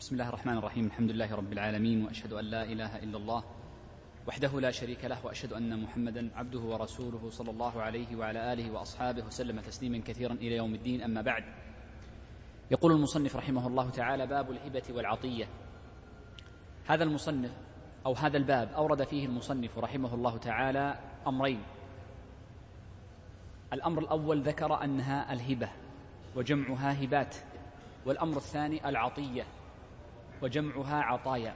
[0.00, 0.86] بسم الله الرحمن الرحيم.
[0.86, 3.44] الحمد لله رب العالمين وأشهد أن لا إله إلا الله
[4.28, 9.24] وحده لا شريك له وأشهد أن محمدا عبده ورسوله صلى الله عليه وعلى آله وأصحابه
[9.26, 11.02] وسلم تسليما كثيرا إلى يوم الدين.
[11.02, 11.44] أما بعد
[12.70, 15.48] يقول المصنف رحمه الله تعالى باب الهبة والعطية.
[16.86, 17.52] هذا المصنف
[18.06, 21.62] أو هذا الباب أورد فيه المصنف رحمه الله تعالى أمرين.
[23.72, 25.68] الأمر الأول ذكر أنها الهبة
[26.36, 27.36] وجمعها هبات
[28.06, 29.59] والأمر الثاني العطية.
[30.42, 31.54] وجمعها عطايا.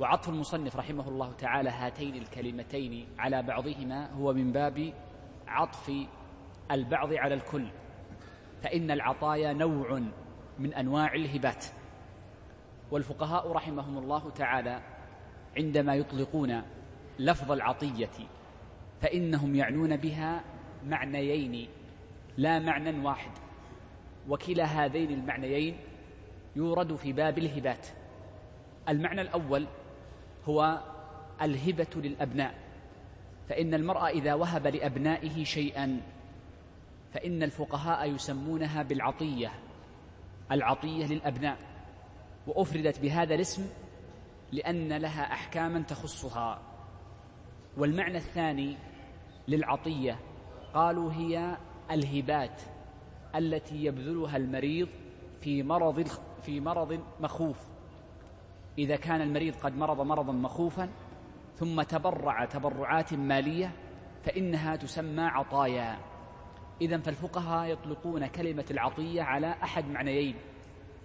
[0.00, 4.92] وعطف المصنف رحمه الله تعالى هاتين الكلمتين على بعضهما هو من باب
[5.46, 5.92] عطف
[6.70, 7.66] البعض على الكل.
[8.62, 10.02] فإن العطايا نوع
[10.58, 11.64] من أنواع الهبات.
[12.90, 14.82] والفقهاء رحمهم الله تعالى
[15.56, 16.62] عندما يطلقون
[17.18, 18.28] لفظ العطية
[19.00, 20.44] فإنهم يعنون بها
[20.86, 21.68] معنيين
[22.36, 23.30] لا معنى واحد.
[24.28, 25.76] وكلا هذين المعنيين
[26.56, 27.86] يورد في باب الهبات.
[28.88, 29.66] المعنى الأول
[30.44, 30.80] هو
[31.42, 32.54] الهبة للأبناء.
[33.48, 36.00] فإن المرء إذا وهب لأبنائه شيئا
[37.12, 39.52] فإن الفقهاء يسمونها بالعطية
[40.52, 41.58] العطية للأبناء.
[42.46, 43.66] وأفردت بهذا الاسم
[44.52, 46.60] لأن لها أحكاما تخصها.
[47.76, 48.76] والمعنى الثاني
[49.48, 50.18] للعطية
[50.74, 51.56] قالوا هي
[51.90, 52.62] الهبات
[53.34, 54.88] التي يبذلها المريض
[55.40, 56.08] في مرض
[56.42, 57.66] في مرض مخوف.
[58.78, 60.88] إذا كان المريض قد مرض مرضا مخوفا
[61.54, 63.72] ثم تبرع تبرعات مالية
[64.22, 65.98] فإنها تسمى عطايا.
[66.80, 70.34] إذا فالفقهاء يطلقون كلمة العطية على أحد معنيين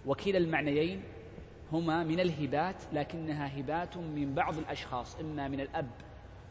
[0.05, 1.01] وكلا المعنيين
[1.71, 5.89] هما من الهبات لكنها هبات من بعض الأشخاص إما من الأب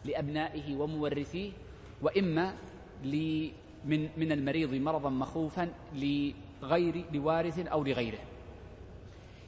[0.05, 1.53] لأبنائه ومورثيه
[2.03, 2.55] وإما
[3.85, 8.19] من من المريض مرضا مخوفا لغير لوارث أو لغيره.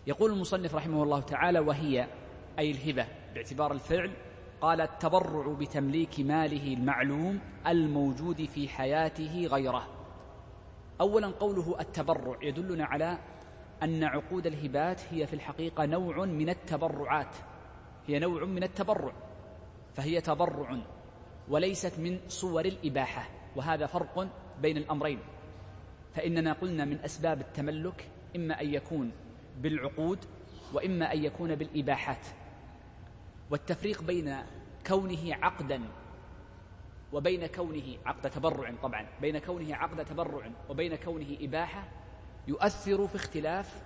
[0.09, 2.07] يقول المصنف رحمه الله تعالى وهي
[2.59, 4.11] أي الهبة باعتبار الفعل
[4.61, 9.87] قال التبرع بتمليك ماله المعلوم الموجود في حياته غيره.
[11.01, 13.19] اولا قوله التبرع يدلنا على
[13.83, 17.37] أن عقود الهبات هي في الحقيقة نوع من التبرعات.
[18.07, 19.13] هي نوع من التبرع
[19.95, 20.77] فهي تبرع
[21.49, 24.29] وليست من صور الإباحة وهذا فرق
[24.63, 25.19] بين الأمرين.
[26.15, 29.13] فإننا قلنا من أسباب التملك إما أن يكون
[29.59, 30.19] بالعقود
[30.73, 32.27] وإما أن يكون بالإباحات.
[33.51, 34.37] والتفريق بين
[34.87, 35.83] كونه عقدا
[37.13, 41.89] وبين كونه عقد تبرع طبعا بين كونه عقد تبرع وبين كونه إباحة
[42.49, 43.83] يؤثر في اختلاف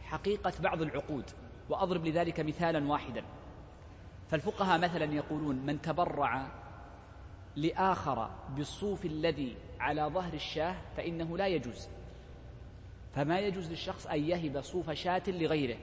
[0.00, 1.30] حقيقة بعض العقود.
[1.68, 3.24] وأضرب لذلك مثالا واحدا.
[4.28, 6.46] فالفقهاء مثلا يقولون من تبرع
[7.56, 11.88] لآخر بالصوف الذي على ظهر الشاه فإنه لا يجوز.
[13.16, 15.76] فما يجوز للشخص أن يهب صوف شاة لغيره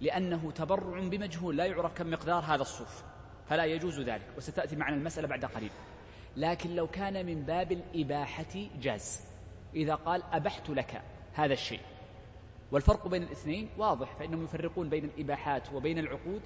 [0.00, 3.02] لأنه تبرع بمجهول لا يعرف كم مقدار هذا الصوف
[3.48, 5.70] فلا يجوز ذلك وستأتي معنا المسألة بعد قليل.
[6.36, 9.20] لكن لو كان من باب الإباحة جاز
[9.74, 11.80] إذا قال أبحت لك هذا الشيء.
[12.72, 16.40] والفرق بين الاثنين واضح فإنهم يفرقون بين الإباحات وبين العقود.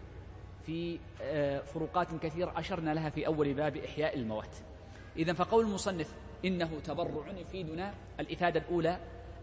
[0.66, 4.56] في آه، فروقات كثيرة أشرنا لها في أول باب إحياء الموات.
[5.16, 6.14] إذا فقول المصنف
[6.44, 8.98] إنه تبرع يفيدنا الإفادة الأولى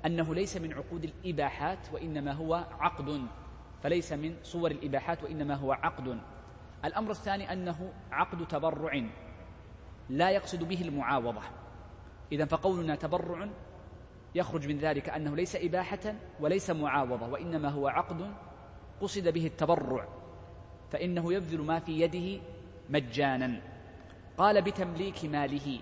[0.06, 3.28] أنه ليس من عقود الإباحات وإنما هو عقد
[3.84, 6.20] فليس من صور الإباحات وإنما هو عقد.
[6.86, 9.04] الأمر الثاني أنه عقد تبرع
[10.10, 11.42] لا يقصد به المعاوضة.
[12.32, 13.50] إذا فقولنا تبرع
[14.36, 18.34] يخرج من ذلك أنه ليس إباحة وليس معاوضة وإنما هو عقد
[19.02, 20.08] قصد به التبرع
[20.92, 22.42] فإنه يبذل ما في يده
[22.90, 23.62] مجانا.
[24.38, 25.80] قال بتمليك ماله.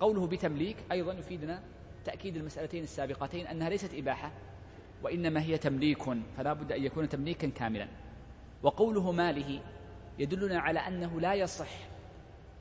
[0.00, 1.62] قوله بتمليك أيضا يفيدنا
[2.08, 4.32] تأكيد المسألتين السابقتين أنها ليست إباحة
[5.02, 6.02] وإنما هي تمليك
[6.36, 7.88] فلا بد أن يكون تمليكا كاملا.
[8.62, 9.60] وقوله ماله
[10.18, 11.68] يدلنا على أنه لا يصح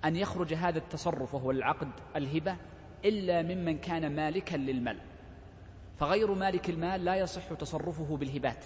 [0.05, 2.57] أن يخرج هذا التصرف وهو العقد الهبة
[3.05, 4.99] إلا ممن كان مالكا للمال.
[5.97, 8.65] فغير مالك المال لا يصح تصرفه بالهبات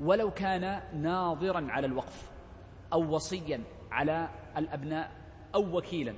[0.00, 2.30] ولو كان ناظرا على الوقف
[2.92, 5.10] أو وصيا على الأبناء
[5.54, 6.14] أو وكيلا.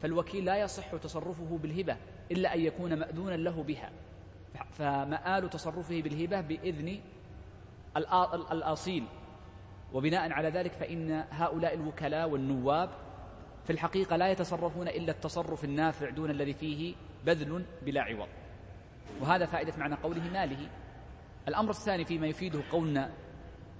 [0.00, 1.96] فالوكيل لا يصح تصرفه بالهبة
[2.32, 3.90] إلا أن يكون مأذونا له بها.
[4.70, 7.00] فمآل تصرفه بالهبة بإذن
[8.52, 9.04] الأصيل.
[9.92, 12.90] وبناء على ذلك فإن هؤلاء الوكلاء والنواب
[13.64, 16.94] في الحقيقة لا يتصرفون إلا التصرف النافع دون الذي فيه
[17.26, 18.28] بذل بلا عوض.
[19.20, 20.68] وهذا فائدة معنى قوله ماله.
[21.48, 23.10] الأمر الثاني فيما يفيده قولنا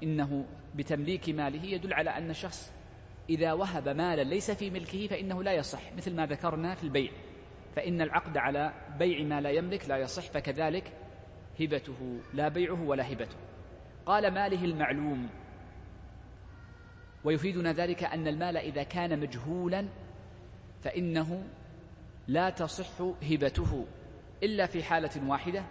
[0.03, 0.45] إنه
[0.75, 2.73] بتمليك ماله يدل على أن الشخص
[3.31, 7.13] إذا وهب مالا ليس في ملكه فإنه لا يصح مثل ما ذكرنا في البيع.
[7.77, 10.93] فإن العقد على بيع ما لا يملك لا يصح فكذلك
[11.61, 13.37] هبته لا بيعه ولا هبته.
[14.07, 15.29] قال ماله المعلوم.
[17.25, 19.89] ويفيدنا ذلك أن المال إذا كان مجهولا
[20.83, 21.45] فإنه
[22.29, 23.87] لا تصح هبته
[24.43, 25.65] إلا في حالة واحدة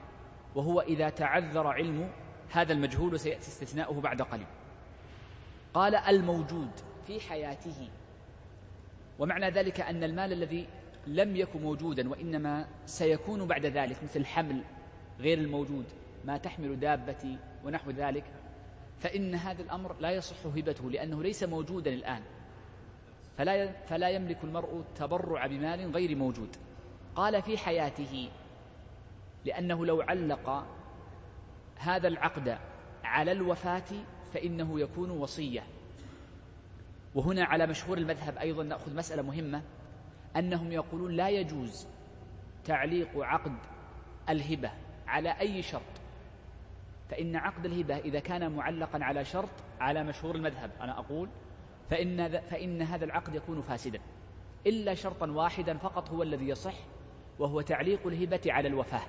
[0.55, 2.11] وهو إذا تعذر علم
[2.51, 4.47] هذا المجهول وسيأتي استثناؤه بعد قليل.
[5.73, 6.71] قال الموجود
[7.07, 7.89] في حياته.
[9.19, 10.67] ومعنى ذلك أن المال الذي
[11.07, 14.63] لم يكن موجودا وإنما سيكون بعد ذلك مثل حمل
[15.19, 15.85] غير الموجود
[16.25, 18.23] ما تحمل دابتي ونحو ذلك.
[18.99, 22.21] فإن هذا الأمر لا يصح هبته لأنه ليس موجودا الآن.
[23.37, 26.55] فلا فلا يملك المرء التبرع بمال غير موجود.
[27.15, 28.29] قال في حياته
[29.45, 30.65] لأنه لو علق
[31.75, 32.57] هذا العقد
[33.03, 33.83] على الوفاة
[34.33, 35.63] فإنه يكون وصية.
[37.15, 39.61] وهنا على مشهور المذهب أيضا نأخذ مسألة مهمة.
[40.37, 41.87] أنهم يقولون لا يجوز
[42.63, 43.55] تعليق عقد
[44.29, 44.71] الهبة
[45.07, 45.81] على أي شرط.
[47.09, 49.49] فإن عقد الهبة إذا كان معلقا على شرط
[49.79, 51.29] على مشهور المذهب أنا أقول
[51.89, 53.99] فإن, فإن هذا العقد يكون فاسدا.
[54.67, 56.73] إلا شرطا واحدا فقط هو الذي يصح
[57.39, 59.01] وهو تعليق الهبة على الوفاة.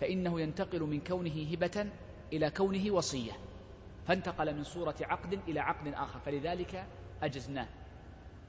[0.00, 1.86] فإنه ينتقل من كونه هبة
[2.32, 3.32] إلى كونه وصية.
[4.06, 6.18] فانتقل من صورة عقد إلى عقد آخر.
[6.18, 6.86] فلذلك
[7.22, 7.66] أجزناه.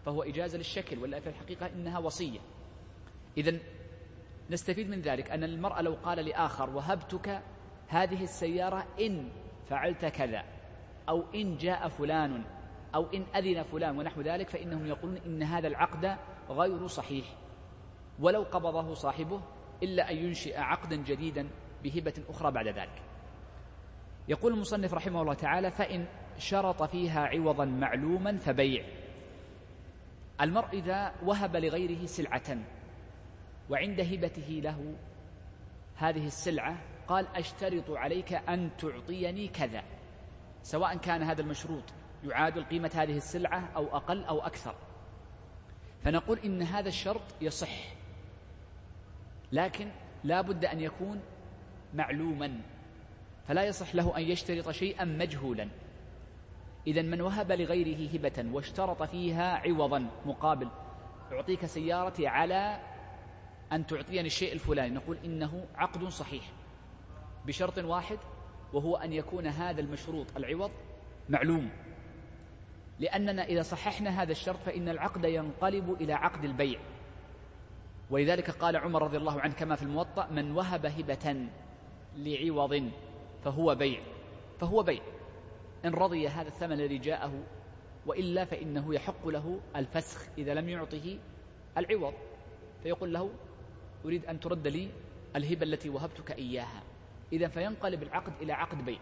[0.06, 2.40] فهو إجازة للشكل ولا في الحقيقة إنها وصية.
[3.38, 3.60] إذا
[4.50, 7.42] نستفيد من ذلك أن المرأة لو قال لآخر وهبتك
[7.88, 9.30] هذه السيارة إن
[9.70, 10.44] فعلت كذا
[11.10, 12.44] أو إن جاء فلان
[12.96, 16.18] أو إن أذن فلان ونحو ذلك فإنهم يقولون إن هذا العقد
[16.50, 17.26] غير صحيح.
[18.20, 19.42] ولو قبضه صاحبه
[19.84, 21.50] إلا أن ينشئ عقدا جديدا
[21.84, 23.02] بهبة أخرى بعد ذلك.
[24.28, 28.86] يقول المصنف رحمه الله تعالى فإن شرط فيها عوضا معلوما فبيع.
[30.42, 32.58] المرء إذا وهب لغيره سلعة
[33.70, 34.96] وعند هبته له
[35.96, 36.78] هذه السلعة
[37.08, 39.84] قال أشترط عليك أن تعطيني كذا
[40.64, 41.84] سواء كان هذا المشروط
[42.24, 44.76] يعادل قيمة هذه السلعة أو أقل أو أكثر.
[46.04, 47.94] فنقول إن هذا الشرط يصح
[49.52, 49.92] لكن
[50.24, 51.22] لا بد أن يكون
[51.94, 52.62] معلوما
[53.48, 55.70] فلا يصح له أن يشترط شيئا مجهولا.
[56.88, 60.68] إذا من وهب لغيره هبة واشترط فيها عوضا مقابل.
[61.32, 62.80] أعطيك سيارتي على
[63.72, 64.96] أن تعطيني الشيء الفلاني.
[64.96, 66.52] نقول إنه عقد صحيح.
[67.46, 68.18] بشرط واحد
[68.74, 70.72] وهو أن يكون هذا المشروط العوض
[71.30, 71.70] معلوم.
[73.00, 76.80] لأننا إذا صححنا هذا الشرط فإن العقد ينقلب إلى عقد البيع.
[78.10, 81.48] ولذلك قال عمر رضي الله عنه كما في الموطأ من وهب هبة
[82.16, 82.92] لعوض
[83.44, 84.00] فهو بيع.
[84.60, 85.02] فهو بيع.
[85.86, 87.44] إن رضي هذا الثمن الذي جاءه
[88.06, 91.20] وإلا فإنه يحق له الفسخ إذا لم يعطه
[91.78, 92.14] العوض.
[92.84, 93.30] فيقول له
[94.06, 94.90] أريد أن ترد لي
[95.36, 96.84] الهبة التي وهبتك إياها.
[97.34, 99.00] إذا فينقلب العقد إلى عقد بيع.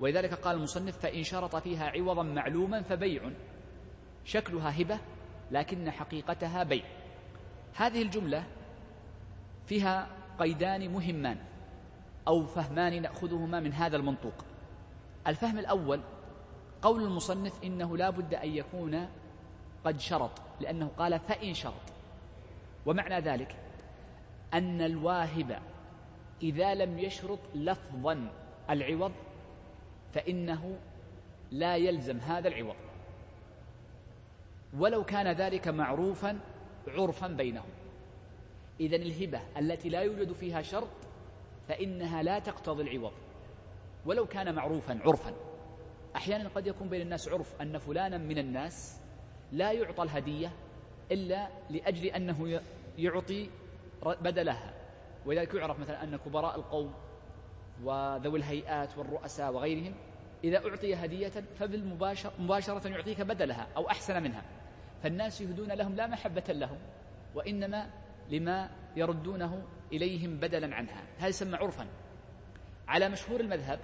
[0.00, 3.30] ولذلك قال المصنف فإن شرط فيها عوضا معلوما فبيع.
[4.24, 4.98] شكلها هبة
[5.50, 6.84] لكن حقيقتها بيع.
[7.74, 8.46] هذه الجملة
[9.66, 10.08] فيها
[10.38, 11.38] قيدان مهمان
[12.28, 14.49] أو فهمان نأخذهما من هذا المنطوق.
[15.26, 16.00] الفهم الأول
[16.82, 19.08] قول المصنف إنه لا بد أن يكون
[19.84, 20.30] قد شرط
[20.60, 21.82] لأنه قال فإن شرط.
[22.86, 23.56] ومعنى ذلك
[24.54, 25.58] أن الواهب
[26.42, 28.32] إذا لم يشرط لفظا
[28.70, 29.12] العوض
[30.14, 30.78] فإنه
[31.50, 32.76] لا يلزم هذا العوض.
[34.78, 36.38] ولو كان ذلك معروفا
[36.88, 37.70] عرفا بينهم.
[38.80, 40.88] إذا الهبة التي لا يوجد فيها شرط
[41.68, 43.12] فإنها لا تقتضي العوض.
[44.06, 45.34] ولو كان معروفا عرفا.
[46.16, 49.00] أحيانا قد يكون بين الناس عرف أن فلانا من الناس
[49.52, 50.52] لا يعطى الهدية
[51.12, 52.60] إلا لأجل أنه
[52.98, 53.50] يعطي
[54.04, 54.74] بدلها.
[55.26, 56.94] ولذلك يعرف مثلا أن كبراء القوم
[57.84, 59.94] وذوي الهيئات والرؤساء وغيرهم
[60.44, 64.42] إذا أعطي هدية فبالمباشرة مباشرة يعطيك بدلها أو أحسن منها.
[65.02, 66.78] فالناس يهدون لهم لا محبة لهم
[67.34, 67.90] وإنما
[68.30, 71.02] لما يردونه إليهم بدلا عنها.
[71.18, 71.86] هذا يسمى عرفا.
[72.90, 73.80] على مشهور المذهب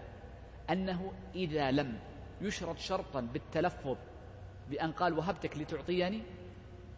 [0.71, 1.99] أنه إذا لم
[2.41, 3.97] يشرط شرطا بالتلفظ
[4.71, 6.23] بأن قال وهبتك لتعطيني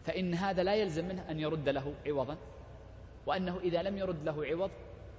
[0.05, 2.37] فإن هذا لا يلزم منه أن يرد له عوضا
[3.27, 4.71] وأنه إذا لم يرد له عوض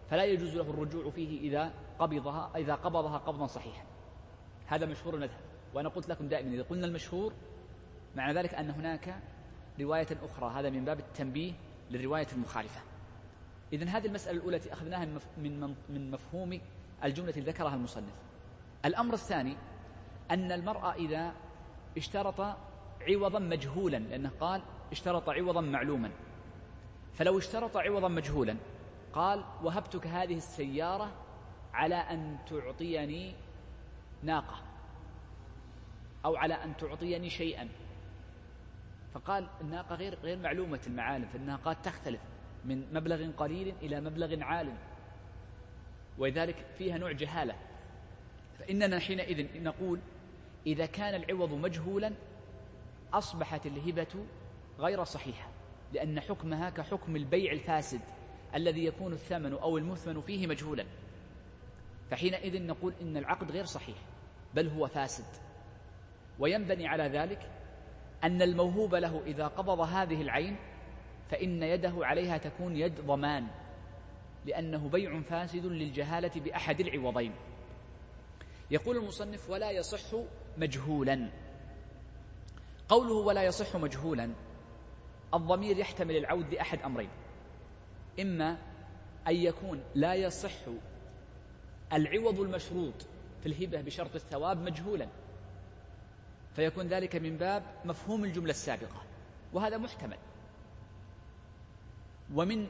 [0.10, 3.84] فلا يجوز له الرجوع فيه إذا قبضها إذا قبضها قبضا صحيحا.
[4.67, 5.39] هذا مشهور المذهب
[5.74, 7.34] وأنا قلت لكم دائما إذا قلنا المشهور
[8.15, 9.15] معنى ذلك أن هناك
[9.79, 11.53] رواية أخرى هذا من باب التنبيه
[11.91, 12.81] للرواية المخالفة.
[13.74, 15.05] إذن هذه المسألة الأولى التي أخذناها
[15.38, 16.60] من من مفهوم
[17.03, 18.13] الجملة التي ذكرها المصنف.
[18.85, 19.57] الأمر الثاني
[20.31, 21.33] أن المرأة إذا
[21.97, 22.55] اشترط
[23.01, 26.11] عوضا مجهولا لأنه قال اشترط عوضا معلوما.
[27.13, 28.57] فلو اشترط عوضا مجهولا
[29.13, 31.11] قال وهبتك هذه السيارة
[31.73, 33.35] على أن تعطيني
[34.23, 34.55] ناقة
[36.25, 37.69] أو على أن تعطيني شيئا.
[39.13, 42.21] فقال الناقة غير غير معلومة المعالم فالناقات تختلف
[42.65, 44.73] من مبلغ قليل إلى مبلغ عال
[46.19, 47.55] ولذلك فيها نوع جهالة.
[48.59, 49.99] فإننا حينئذ نقول
[50.67, 52.13] إذا كان العوض مجهولا
[53.13, 54.25] أصبحت الهبة
[54.79, 55.49] غير صحيحة
[55.93, 58.01] لأن حكمها كحكم البيع الفاسد
[58.55, 60.85] الذي يكون الثمن أو المثمن فيه مجهولا.
[62.11, 63.97] فحينئذ نقول إن العقد غير صحيح
[64.53, 65.25] بل هو فاسد.
[66.39, 67.51] وينبني على ذلك
[68.23, 70.55] أن الموهوب له إذا قبض هذه العين
[71.31, 73.47] فإن يده عليها تكون يد ضمان.
[74.46, 77.34] لأنه بيع فاسد للجهالة بأحد العوضين.
[78.72, 80.19] يقول المصنف ولا يصح
[80.58, 81.29] مجهولا.
[82.89, 84.31] قوله ولا يصح مجهولا
[85.34, 87.10] الضمير يحتمل العود لأحد أمرين.
[88.19, 88.58] إما
[89.27, 90.51] أن يكون لا يصح
[91.93, 92.93] العوض المشروط
[93.41, 95.08] في الهبة بشرط الثواب مجهولا
[96.55, 99.01] فيكون ذلك من باب مفهوم الجملة السابقة
[99.53, 100.17] وهذا محتمل.
[102.34, 102.67] ومن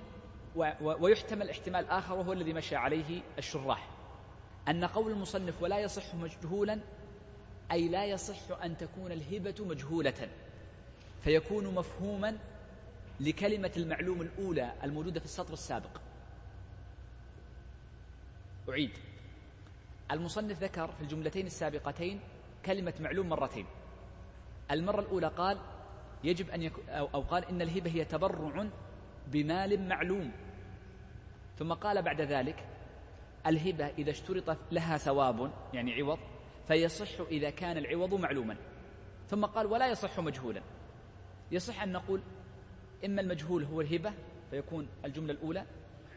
[0.82, 3.90] ويحتمل احتمال آخر وهو الذي مشى عليه الشراح.
[4.68, 6.80] أن قول المصنف ولا يصح مجهولا
[7.72, 10.30] أي لا يصح أن تكون الهبة مجهولة.
[11.24, 12.38] فيكون مفهوما
[13.20, 16.02] لكلمة المعلوم الأولى الموجودة في السطر السابق.
[18.70, 18.92] أعيد.
[20.12, 22.20] المصنف ذكر في الجملتين السابقتين
[22.66, 23.66] كلمة معلوم مرتين.
[24.72, 25.58] المرة الأولى قال
[26.24, 28.68] يجب أن يكون أو قال إن الهبة هي تبرع
[29.32, 30.32] بمال معلوم.
[31.58, 32.66] ثم قال بعد ذلك
[33.48, 36.20] الهبة إذا اشترط لها ثواب يعني عوض
[36.68, 38.58] فيصح إذا كان العوض معلوما.
[39.28, 40.62] ثم قال ولا يصح مجهولا.
[41.52, 42.22] يصح أن نقول
[43.06, 44.14] إما المجهول هو الهبة
[44.50, 45.66] فيكون الجملة الأولى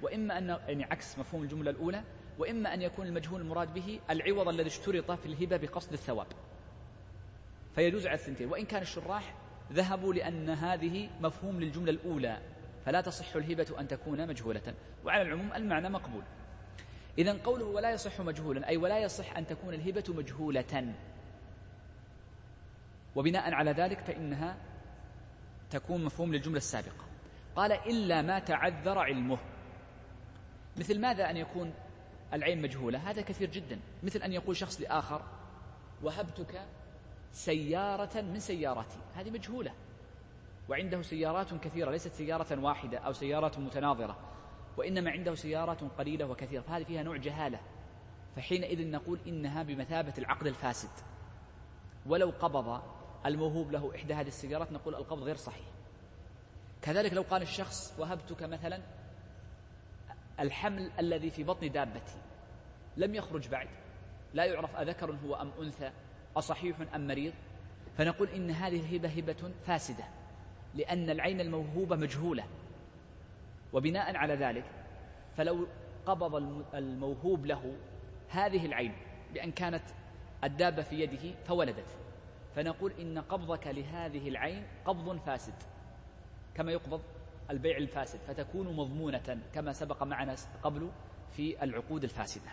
[0.02, 2.04] وإما أن يعني عكس مفهوم الجملة الأولى
[2.38, 6.26] وإما أن يكون المجهول المراد به العوض الذي اشترط في الهبة بقصد الثواب.
[7.74, 8.48] فيجوز على الثنتين.
[8.48, 9.34] وإن كان الشراح
[9.72, 12.51] ذهبوا لأن هذه مفهوم للجملة الأولى.
[12.84, 14.74] فلا تصح الهبة أن تكون مجهولة.
[15.04, 16.22] وعلى العموم المعنى مقبول.
[17.18, 20.94] إذا قوله ولا يصح مجهولا أي ولا يصح أن تكون الهبة مجهولة.
[23.16, 24.56] وبناء على ذلك فإنها
[25.70, 27.04] تكون مفهوم للجملة السابقة.
[27.56, 29.38] قال إلا ما تعذر علمه.
[30.76, 31.74] مثل ماذا أن يكون
[32.32, 33.80] العين مجهولة؟ هذا كثير جدا.
[34.02, 35.22] مثل أن يقول شخص لآخر
[36.02, 36.62] وهبتك
[37.32, 38.98] سيارة من سياراتي.
[39.14, 39.72] هذه مجهولة.
[40.68, 44.18] وعنده سيارات كثيرة ليست سيارة واحدة أو سيارات متناظرة
[44.76, 47.60] وإنما عنده سيارات قليلة وكثيرة فهذه فيها نوع جهالة.
[48.36, 50.90] فحينئذ نقول إنها بمثابة العقد الفاسد.
[52.06, 52.82] ولو قبض
[53.26, 55.66] الموهوب له إحدى هذه السيارات نقول القبض غير صحيح.
[56.82, 58.82] كذلك لو قال الشخص وهبتك مثلا
[60.40, 62.16] الحمل الذي في بطن دابتي
[62.96, 63.68] لم يخرج بعد
[64.34, 65.92] لا يعرف أذكر هو أم أنثى
[66.36, 67.32] أصحيح أم مريض
[67.98, 70.04] فنقول إن هذه الهبة هبة فاسدة.
[70.74, 72.44] لأن العين الموهوبة مجهولة.
[73.72, 74.64] وبناء على ذلك
[75.36, 75.66] فلو
[76.06, 76.34] قبض
[76.74, 77.76] الموهوب له
[78.28, 78.94] هذه العين
[79.34, 79.84] بأن كانت
[80.44, 81.98] الدابة في يده فولدت.
[82.56, 85.54] فنقول إن قبضك لهذه العين قبض فاسد
[86.54, 87.00] كما يقبض
[87.50, 90.90] البيع الفاسد فتكون مضمونة كما سبق معنا قبل
[91.36, 92.50] في العقود الفاسدة.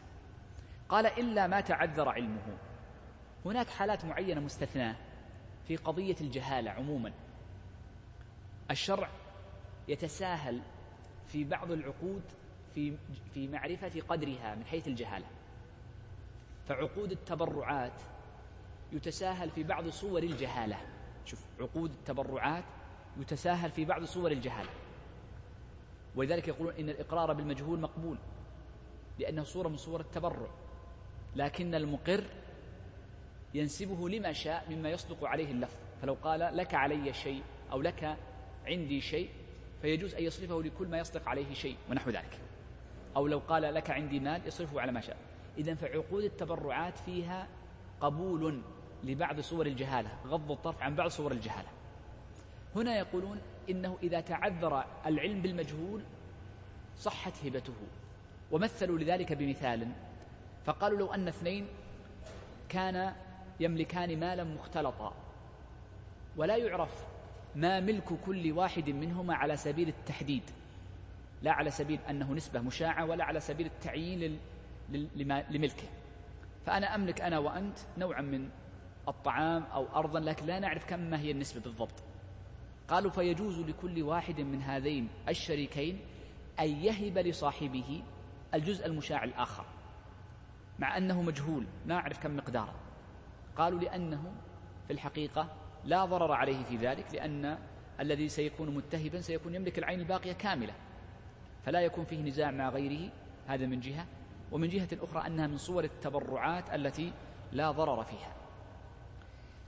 [0.90, 2.58] قال إلا ما تعذر علمه.
[3.46, 4.96] هناك حالات معينة مستثناة
[5.68, 7.12] في قضية الجهالة عموما.
[8.72, 9.10] الشرع
[9.88, 10.62] يتساهل
[11.28, 12.22] في بعض العقود
[12.76, 12.98] في
[13.34, 15.26] في معرفة قدرها من حيث الجهالة.
[16.68, 18.02] فعقود التبرعات
[18.92, 20.78] يتساهل في بعض صور الجهالة.
[21.26, 22.64] شوف عقود التبرعات
[23.18, 24.70] يتساهل في بعض صور الجهالة.
[26.16, 28.18] ولذلك يقولون إن الإقرار بالمجهول مقبول
[29.20, 30.48] لأنه صورة من صور التبرع.
[31.36, 32.24] لكن المقر
[33.54, 35.76] ينسبه لما شاء مما يصدق عليه اللفظ.
[36.02, 38.18] فلو قال لك علي شيء أو لك
[38.70, 39.30] عندي شيء
[39.82, 42.40] فيجوز أن يصرفه لكل ما يصدق عليه شيء ونحو ذلك.
[43.16, 45.18] أو لو قال لك عندي مال يصرفه على ما شاء.
[45.58, 47.48] إذا فعقود التبرعات فيها
[48.02, 48.62] قبول
[49.04, 51.68] لبعض صور الجهالة غض الطرف عن بعض صور الجهالة.
[52.76, 56.02] هنا يقولون إنه إذا تعذر العلم بالمجهول
[56.98, 57.74] صحت هبته.
[58.52, 59.88] ومثلوا لذلك بمثال.
[60.66, 61.68] فقالوا لو أن اثنين
[62.70, 63.14] كان
[63.60, 65.14] يملكان مالا مختلطا.
[66.38, 67.09] ولا يعرف
[67.56, 70.44] ما ملك كل واحد منهما على سبيل التحديد.
[71.42, 74.40] لا على سبيل أنه نسبة مشاعة ولا على سبيل التعيين
[75.50, 75.88] لملكه.
[76.66, 78.50] فأنا أملك أنا وأنت نوعا من
[79.08, 82.04] الطعام أو أرضا لكن لا نعرف كم ما هي النسبة بالضبط.
[82.88, 86.00] قالوا فيجوز لكل واحد من هذين الشريكين
[86.60, 88.04] أن يهب لصاحبه
[88.54, 89.66] الجزء المشاع الآخر
[90.80, 92.76] مع أنه مجهول لا أعرف كم مقداره.
[93.56, 94.32] قالوا لأنه
[94.88, 97.58] في الحقيقة لا ضرر عليه في ذلك لأن
[98.00, 100.74] الذي سيكون متهبا سيكون يملك العين الباقية كاملة.
[101.66, 103.12] فلا يكون فيه نزاع مع غيره
[103.48, 104.06] هذا من جهة.
[104.52, 107.14] ومن جهة أخرى أنها من صور التبرعات التي
[107.52, 108.36] لا ضرر فيها.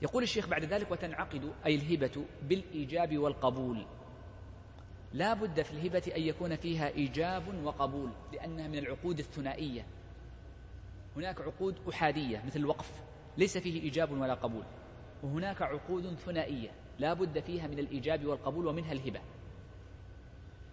[0.02, 3.86] يقول الشيخ بعد ذلك وتنعقد أي الهبة بالإيجاب والقبول.
[5.14, 9.86] لا بد في الهبة أن يكون فيها إيجاب وقبول لأنها من العقود الثنائية.
[11.16, 12.92] هناك عقود أحادية مثل الوقف
[13.38, 14.64] ليس فيه إيجاب ولا قبول.
[15.24, 19.20] وهناك عقود ثنائية لا بد فيها من الإيجاب والقبول ومنها الهبة.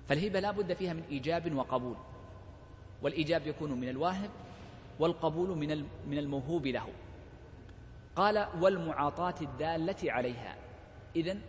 [0.09, 1.97] فالهبة لا بد فيها من إيجاب وقبول.
[3.02, 4.31] والإيجاب يكون من الواهب
[4.99, 6.88] والقبول من من الموهوب له.
[8.17, 10.57] قال والمعاطاة الدالة عليها.
[11.17, 11.40] إذن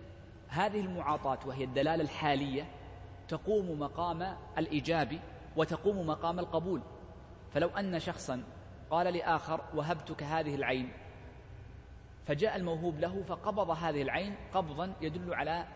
[0.47, 2.67] هذه المعاطاة وهي الدلالة الحالية
[3.27, 5.19] تقوم مقام الإيجاب
[5.55, 6.81] وتقوم مقام القبول.
[7.53, 8.43] فلو أن شخصا
[8.89, 10.91] قال لآخر وهبتك هذه العين
[12.29, 15.67] فجاء الموهوب له فقبض هذه العين قبضا يدل على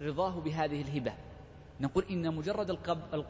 [0.00, 1.12] رضاه بهذه الهبة.
[1.80, 3.24] نقول إن مجرد القبض,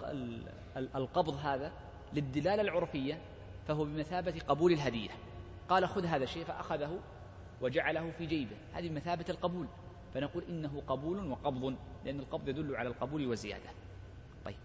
[0.76, 1.72] القبض هذا
[2.12, 3.20] للدلالة العرفية
[3.68, 5.10] فهو بمثابة قبول الهدية.
[5.68, 7.00] قال خذ هذا الشيء فأخذه
[7.60, 8.56] وجعله في جيبه.
[8.72, 9.66] هذه بمثابة القبول.
[10.14, 13.70] فنقول إنه قبول وقبض لأن القبض يدل على القبول والزيادة
[14.44, 14.56] طيب.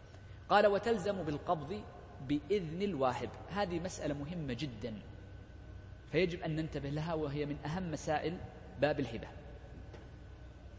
[0.50, 1.82] قال وتلزم بالقبض
[2.27, 3.30] بإذن الواهب.
[3.50, 4.94] هذه مسألة مهمة جدا.
[6.12, 8.38] فيجب أن ننتبه لها وهي من أهم مسائل
[8.82, 9.27] باب الهبة.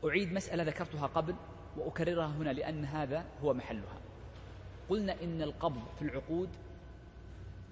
[0.04, 1.34] أعيد مسألة ذكرتها قبل
[1.76, 4.00] وأكررها هنا لأن هذا هو محلها.
[4.88, 6.48] قلنا إن القبض في العقود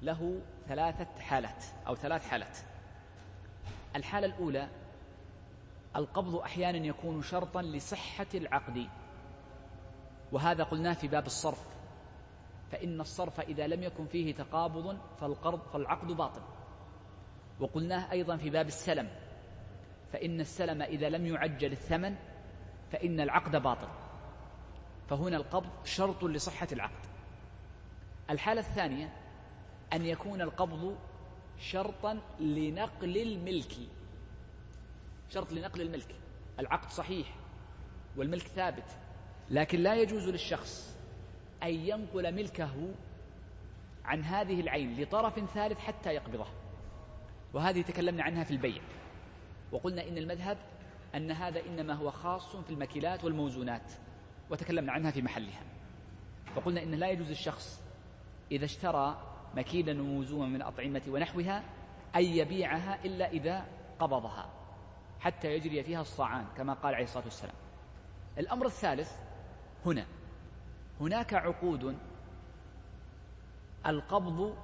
[0.02, 2.58] له ثلاثة حالات أو ثلاث حالات.
[3.96, 4.68] الحالة الأولى
[5.96, 8.88] القبض أحيانا يكون شرطا لصحة العقد.
[10.32, 11.66] وهذا قلناه في باب الصرف.
[12.72, 16.42] فإن الصرف إذا لم يكن فيه تقابض فالقرض فالعقد باطل.
[17.60, 19.08] وقلناه أيضا في باب السلم.
[20.12, 22.16] فإن السلم إذا لم يعجل الثمن
[22.92, 23.88] فإن العقد باطل.
[25.10, 27.06] فهنا القبض شرط لصحة العقد.
[28.30, 29.12] الحالة الثانية
[29.92, 30.98] أن يكون القبض
[31.58, 33.72] شرطا لنقل الملك.
[35.30, 36.14] شرط لنقل الملك.
[36.58, 37.34] العقد صحيح
[38.16, 38.98] والملك ثابت
[39.50, 40.96] لكن لا يجوز للشخص
[41.62, 42.94] أن ينقل ملكه
[44.04, 46.46] عن هذه العين لطرف ثالث حتى يقبضه.
[47.54, 48.82] وهذه تكلمنا عنها في البيع
[49.72, 50.58] وقلنا إن المذهب
[51.14, 53.92] أن هذا إنما هو خاص في المكيلات والموزونات
[54.50, 55.62] وتكلمنا عنها في محلها.
[56.56, 57.82] فقلنا إن لا يجوز للشخص
[58.52, 59.22] إذا اشترى
[59.56, 61.62] مكيلا وموزونا من الأطعمة ونحوها
[62.16, 63.66] أن يبيعها إلا إذا
[63.98, 64.50] قبضها
[65.20, 67.54] حتى يجري فيها الصاعان كما قال عليه الصلاة والسلام.
[68.38, 69.12] الأمر الثالث
[69.86, 70.06] هنا
[71.00, 71.96] هناك عقود
[73.86, 74.56] القبض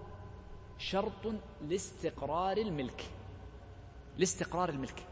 [0.78, 3.04] شرط لاستقرار الملك.
[4.18, 5.06] لاستقرار الملك.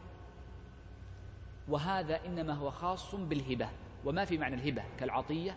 [1.68, 3.68] وهذا إنما هو خاص بالهبة.
[4.04, 5.56] وما في معنى الهبة؟ كالعطية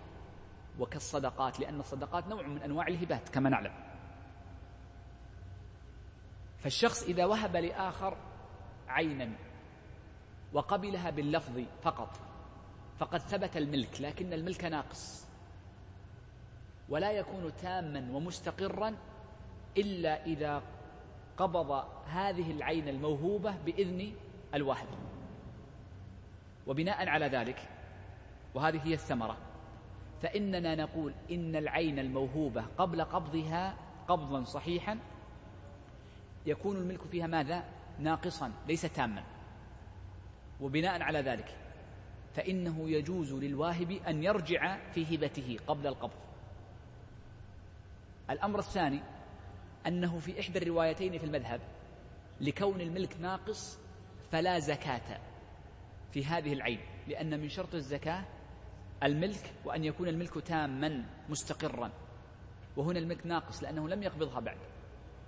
[0.79, 3.73] وكالصدقات لأن الصدقات نوع من أنواع الهبات كما نعلم.
[6.59, 8.17] فالشخص إذا وهب لآخر
[8.87, 9.31] عينا
[10.53, 12.19] وقبلها باللفظ فقط
[12.99, 15.27] فقد ثبت الملك لكن الملك ناقص.
[16.89, 18.95] ولا يكون تاما ومستقرا
[19.77, 20.63] إلا إذا
[21.37, 24.13] قبض هذه العين الموهوبة بإذن
[24.53, 24.87] الواهب
[26.67, 27.69] وبناء على ذلك
[28.55, 29.37] وهذه هي الثمرة
[30.21, 33.75] فإننا نقول إن العين الموهوبة قبل قبضها
[34.07, 34.99] قبضا صحيحا
[36.45, 37.63] يكون الملك فيها ماذا؟
[37.99, 39.23] ناقصا ليس تاما.
[40.61, 41.55] وبناء على ذلك
[42.35, 46.19] فإنه يجوز للواهب أن يرجع في هبته قبل القبض.
[48.29, 49.01] الأمر الثاني
[49.87, 51.61] أنه في إحدى الروايتين في المذهب
[52.41, 53.79] لكون الملك ناقص
[54.31, 55.19] فلا زكاة
[56.11, 58.23] في هذه العين لأن من شرط الزكاة
[59.03, 61.91] الملك وأن يكون الملك تاما مستقرا.
[62.77, 64.57] وهنا الملك ناقص لأنه لم يقبضها بعد.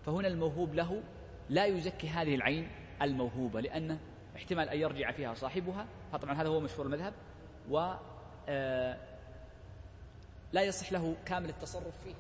[0.05, 1.03] فهنا الموهوب له
[1.49, 3.99] لا يزكي هذه العين الموهوبة لأن
[4.35, 7.13] احتمال أن يرجع فيها صاحبها فطبعا هذا هو مشهور المذهب
[7.69, 7.93] و
[8.49, 8.97] آه،
[10.53, 12.15] لا يصح له كامل التصرف فيها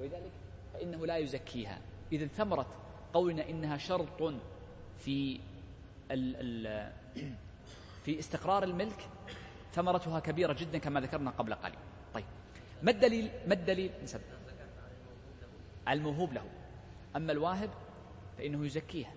[0.00, 0.32] ولذلك
[0.78, 1.78] فإنه لا يزكيها.
[2.12, 2.66] إذا ثمرة
[3.12, 4.34] قولنا إنها شرط
[4.98, 5.40] في
[6.10, 6.36] ال
[6.66, 6.92] ال
[8.04, 9.08] في استقرار الملك
[9.72, 11.78] ثمرتها كبيرة جدا كما ذكرنا قبل قليل.
[12.14, 12.24] طيب
[12.82, 13.90] ما الدليل؟ ما الدليل؟
[15.88, 16.44] الموهوب له.
[17.16, 17.70] أما الواهب
[18.38, 19.12] فإنه يزكيها.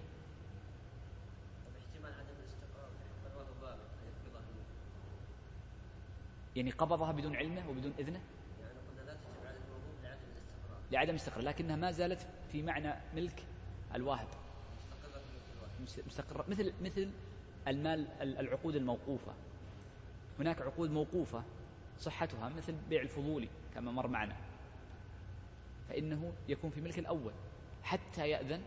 [6.56, 8.22] يعني قبضها بدون علمه وبدون إذنه؟
[10.92, 13.44] لعدم الاستقرار لكنها ما زالت في معنى ملك
[13.96, 14.28] الواهب
[16.08, 17.12] مستقرة مثل مثل
[17.68, 19.34] المال العقود الموقوفة.
[20.40, 21.44] هناك عقود موقوفة
[22.00, 24.36] صحتها مثل بيع الفضولي كما مر معنا.
[25.90, 27.34] فإنه يكون في ملك الأول
[27.84, 28.62] حتى يأذن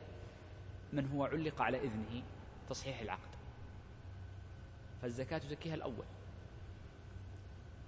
[0.93, 2.23] من هو علق على إذنه
[2.69, 3.35] تصحيح العقد.
[5.03, 6.05] فالزكاة تزكيها الأول.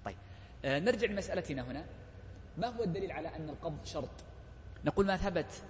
[0.05, 0.17] طيب
[0.65, 1.87] آه نرجع لمسألتنا هنا.
[2.57, 4.25] ما هو الدليل على أن القبض شرط؟
[4.85, 5.65] نقول ما ثبت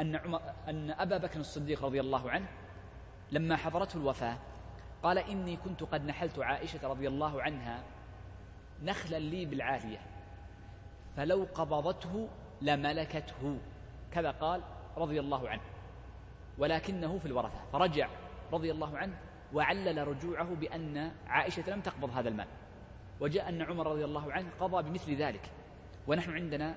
[0.00, 2.48] أن, عمر أن أبا بكر الصديق رضي الله عنه
[3.32, 4.38] لما حضرته الوفاة
[5.02, 7.82] قال إني كنت قد نحلت عائشة رضي الله عنها
[8.82, 9.98] نخلا لي بالعالية
[11.16, 12.28] فلو قبضته
[12.62, 13.58] لملكته
[14.12, 14.62] كذا قال
[14.96, 15.62] رضي الله عنه
[16.58, 18.08] ولكنه في الورثة فرجع
[18.52, 19.18] رضي الله عنه
[19.52, 22.46] وعلل رجوعه بأن عائشة لم تقبض هذا المال
[23.20, 25.50] وجاء أن عمر رضي الله عنه قضى بمثل ذلك.
[26.06, 26.74] ونحن عندنا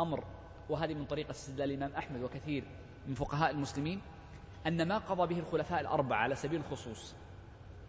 [0.00, 0.24] أمر
[0.68, 2.64] وهذه من طريقة استدلال الإمام أحمد وكثير
[3.08, 4.00] من فقهاء المسلمين
[4.66, 7.14] أن ما قضى به الخلفاء الأربعة على سبيل الخصوص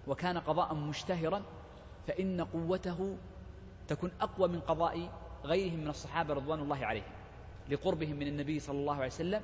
[0.07, 1.43] وكان قضاء مشتهرا
[2.07, 3.17] فإن قوته
[3.87, 5.09] تكون أقوى من قضاء
[5.43, 7.11] غيرهم من الصحابة رضوان الله عليهم
[7.69, 9.41] لقربهم من النبي صلى الله عليه وسلم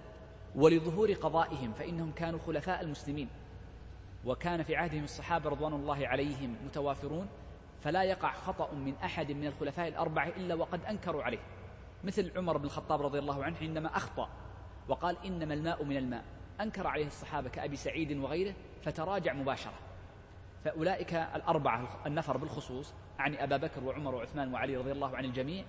[0.55, 3.29] ولظهور قضائهم فإنهم كانوا خلفاء المسلمين
[4.25, 7.27] وكان في عهدهم الصحابة رضوان الله عليهم متوافرون
[7.81, 11.39] فلا يقع خطأ من أحد من الخلفاء الأربعة إلا وقد أنكروا عليه.
[12.03, 14.29] مثل عمر بن الخطاب رضي الله عنه حينما أخطأ
[14.87, 16.23] وقال إنما الماء من الماء.
[16.61, 19.79] أنكر عليه الصحابة كأبي سعيد وغيره فتراجع مباشرة.
[20.63, 25.65] فأولئك الأربعة النفر بالخصوص أعني أبا بكر وعمر وعثمان وعلي رضي الله عن الجميع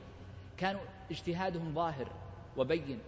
[0.57, 2.09] كانوا اجتهادهم ظاهر
[2.57, 2.99] وبين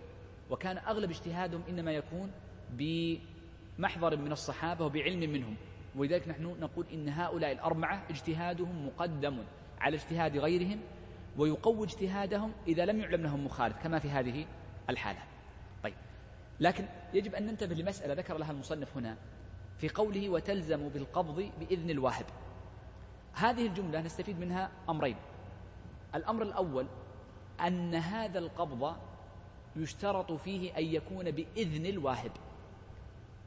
[0.50, 2.32] وكان أغلب اجتهادهم إنما يكون
[2.70, 5.56] بمحضر من الصحابة وبعلم منهم.
[5.98, 9.38] ولذلك نحن نقول إن هؤلاء الأربعة اجتهادهم مقدم
[9.80, 10.80] على اجتهاد غيرهم
[11.36, 14.46] ويقوي اجتهادهم إذا لم يعلم لهم مخالف كما في هذه
[14.90, 15.18] الحالة.
[15.82, 15.94] طيب
[16.60, 16.84] لكن
[17.14, 19.16] يجب أن ننتبه لمسألة ذكر لها المصنف هنا
[19.78, 22.26] في قوله وتلزم بالقبض بإذن الواهب.
[23.32, 25.16] هذه الجملة نستفيد منها أمرين.
[26.14, 26.86] الأمر الأول
[27.66, 28.96] أن هذا القبض
[29.76, 32.32] يشترط فيه أن يكون بإذن الواهب.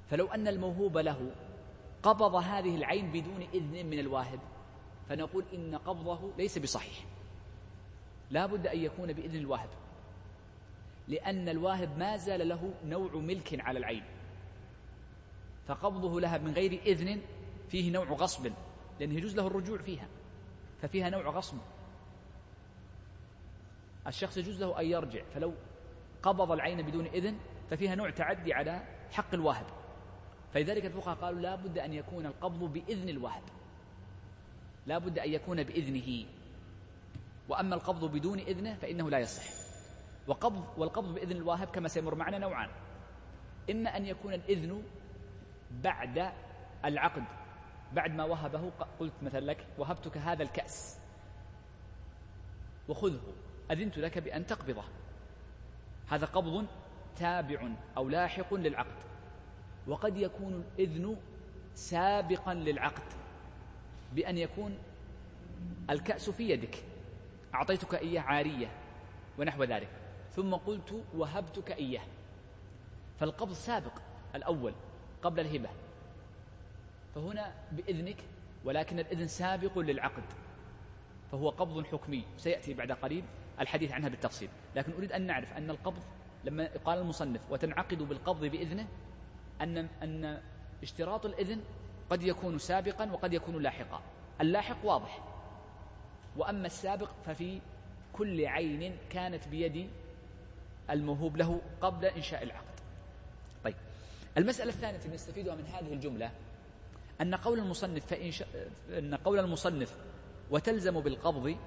[0.09, 1.31] فلو أن الموهوب له
[2.03, 4.39] قبض هذه العين بدون إذن من الواهب.
[5.09, 7.05] فنقول إن قبضه ليس بصحيح.
[8.29, 9.69] لا بد أن يكون بإذن الواهب.
[11.07, 14.03] لأن الواهب ما زال له نوع ملك على العين.
[15.67, 17.21] فقبضه لها من غير إذن
[17.69, 18.51] فيه نوع غصب
[18.99, 20.07] لأنه يجوز له الرجوع فيها.
[20.81, 21.57] ففيها نوع غصب.
[24.07, 25.53] الشخص يجوز له أن يرجع فلو
[26.23, 27.37] قبض العين بدون إذن
[27.69, 29.80] ففيها نوع تعدي على حق الواهب.
[30.53, 33.43] فلذلك الفقهاء قالوا لا بد أن يكون القبض بإذن الواهب
[34.87, 36.25] لا بد أن يكون بإذنه.
[37.49, 39.43] وأما القبض بدون إذنه فإنه لا يصح.
[40.27, 42.69] وقبض والقبض بإذن الواهب كما سيمر معنا نوعان.
[43.71, 44.83] إما أن يكون الإذن
[45.71, 46.31] بعد
[46.85, 47.23] العقد.
[47.93, 50.99] بعد ما وهبه قلت مثلا لك وهبتك هذا الكأس.
[52.89, 53.21] وخذه.
[53.71, 54.83] أذنت لك بأن تقبضه.
[56.09, 56.65] هذا قبض
[57.15, 59.10] تابع أو لاحق للعقد.
[59.87, 61.17] وقد يكون الإذن
[61.73, 63.13] سابقا للعقد
[64.13, 64.77] بأن يكون
[65.89, 66.83] الكأس في يدك.
[67.53, 68.71] أعطيتك إياه عارية
[69.39, 69.89] ونحو ذلك.
[70.35, 72.03] ثم قلت وهبتك إياه.
[73.19, 73.93] فالقبض سابق
[74.35, 74.73] الأول
[75.21, 75.69] قبل الهبة.
[77.15, 78.17] فهنا بإذنك
[78.65, 80.23] ولكن الإذن سابق للعقد.
[81.31, 82.25] فهو قبض حكمي.
[82.37, 83.23] سيأتي بعد قريب
[83.59, 84.49] الحديث عنها بالتفصيل.
[84.75, 86.01] لكن أريد أن نعرف أن القبض
[86.43, 88.87] لما قال المصنف وتنعقد بالقبض بإذنه
[89.61, 90.41] أن أن
[90.83, 91.61] اشتراط الإذن
[92.09, 94.01] قد يكون سابقا وقد يكون لاحقا.
[94.41, 95.23] اللاحق واضح.
[96.37, 97.59] وأما السابق ففي
[98.13, 99.89] كل عين كانت بيد
[100.89, 102.65] الموهوب له قبل إنشاء العقد.
[103.63, 103.75] طيب
[104.37, 106.31] المسألة الثانية التي نستفيدها من هذه الجملة
[107.21, 108.43] أن قول المصنف فإن ش...
[108.89, 109.95] أن قول المصنف
[110.51, 111.57] وتلزم بالقبض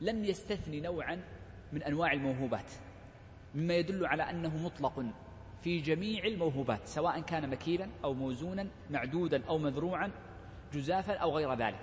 [0.00, 1.22] لم يستثني نوعا
[1.72, 2.72] من أنواع الموهوبات
[3.54, 5.04] مما يدل على أنه مطلق
[5.62, 10.10] في جميع الموهوبات سواء كان مكيلا أو موزونا معدودا أو مذروعا
[10.72, 11.80] جزافا أو غير ذلك.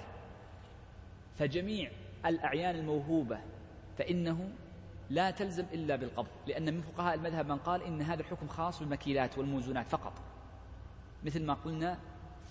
[1.39, 1.91] فجميع
[2.25, 3.39] الأعيان الموهوبة
[3.97, 4.49] فإنه
[5.09, 9.37] لا تلزم إلا بالقبض لأن من فقهاء المذهب من قال إن هذا الحكم خاص بالمكيلات
[9.37, 10.13] والموزونات فقط.
[11.23, 11.97] مثل ما قلنا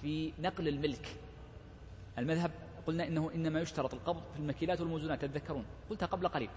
[0.03, 1.17] في نقل الملك.
[2.19, 2.51] المذهب
[2.87, 6.51] قلنا إنه إنما يشترط القبض في المكيلات والموزونات تتذكرون قلتها قبل قليل.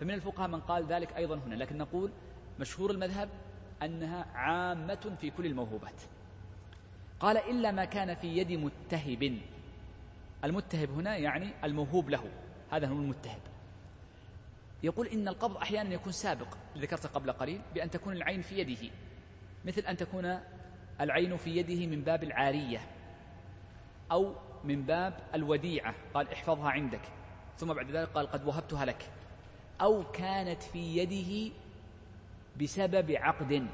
[0.00, 1.54] فمن الفقهاء من قال ذلك أيضا هنا.
[1.54, 2.10] لكن نقول
[2.60, 3.28] مشهور المذهب
[3.82, 6.02] أنها عامة في كل الموهوبات.
[7.20, 9.38] قال إلا ما كان في يد متهب.
[10.44, 12.30] المتهب هنا يعني الموهوب له.
[12.70, 13.40] هذا هو المتهب.
[14.82, 16.56] يقول إن القبض أحيانا يكون سابق.
[16.78, 18.90] ذكرت قبل قليل بأن تكون العين في يده.
[19.64, 20.38] مثل أن تكون
[21.00, 22.80] العين في يده من باب العارية
[24.12, 24.34] أو
[24.64, 25.94] من باب الوديعة.
[26.14, 27.02] قال احفظها عندك.
[27.56, 29.10] ثم بعد ذلك قال قد وهبتها لك.
[29.80, 31.54] أو كانت في يده
[32.60, 33.66] بسبب عقد.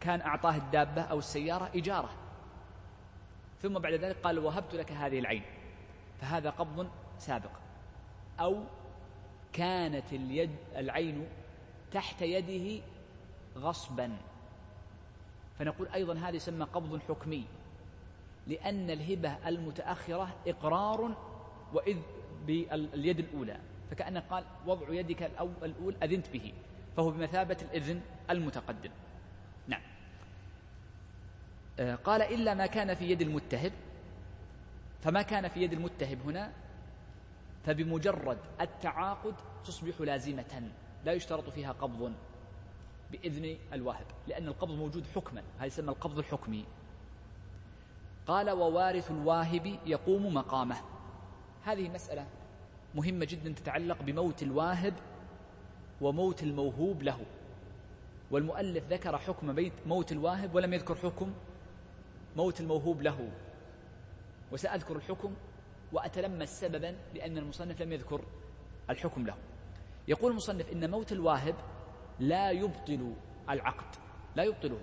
[0.00, 2.10] كان أعطاه الدابة أو السيارة إجارة.
[3.62, 5.42] ثم بعد ذلك قال وهبت لك هذه العين.
[6.20, 7.50] فهذا قبض سابق.
[8.40, 8.64] أو
[9.52, 11.28] كانت اليد العين
[11.92, 12.82] تحت يده
[13.56, 14.16] غصبا.
[15.58, 17.44] فنقول أيضا هذا يسمى قبض حكمي.
[18.46, 21.14] لأن الهبة المتأخرة إقرار
[21.72, 21.98] وإذ
[22.46, 23.60] باليد الأولى.
[23.90, 26.52] فكأنه قال وضع يدك الأول أذنت به.
[26.96, 28.90] فهو بمثابة الإذن المتقدم.
[29.68, 29.82] نعم.
[31.78, 33.72] آه، قال إلا ما كان في يد المتهب
[35.02, 36.52] فما كان في يد المتهب هنا
[37.66, 40.70] فبمجرد التعاقد تصبح لازمة
[41.04, 42.12] لا يشترط فيها قبض
[43.12, 46.64] بإذن الواهب لأن القبض موجود حكما هذا يسمى القبض الحكمي.
[48.26, 50.76] قال ووارث الواهب يقوم مقامه.
[51.64, 52.26] هذه مسألة
[52.94, 54.94] مهمة جدا تتعلق بموت الواهب
[56.00, 57.26] وموت الموهوب له.
[58.30, 61.34] والمؤلف ذكر حكم بيت موت الواهب ولم يذكر حكم
[62.36, 63.30] موت الموهوب له.
[64.52, 65.34] وسأذكر الحكم
[65.92, 68.24] وأتلمس سببا لأن المصنف لم يذكر
[68.90, 69.36] الحكم له.
[70.08, 71.54] يقول المصنف إن موت الواهب
[72.20, 73.14] لا يبطل
[73.50, 73.96] العقد
[74.36, 74.80] لا يبطله.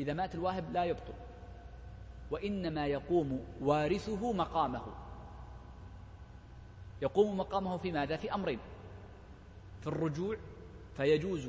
[0.00, 1.14] إذا مات الواهب لا يبطل.
[2.30, 4.82] وإنما يقوم وارثه مقامه.
[7.02, 8.58] يقوم مقامه في ماذا؟ في أمرين.
[9.86, 10.36] في الرجوع
[10.96, 11.48] فيجوز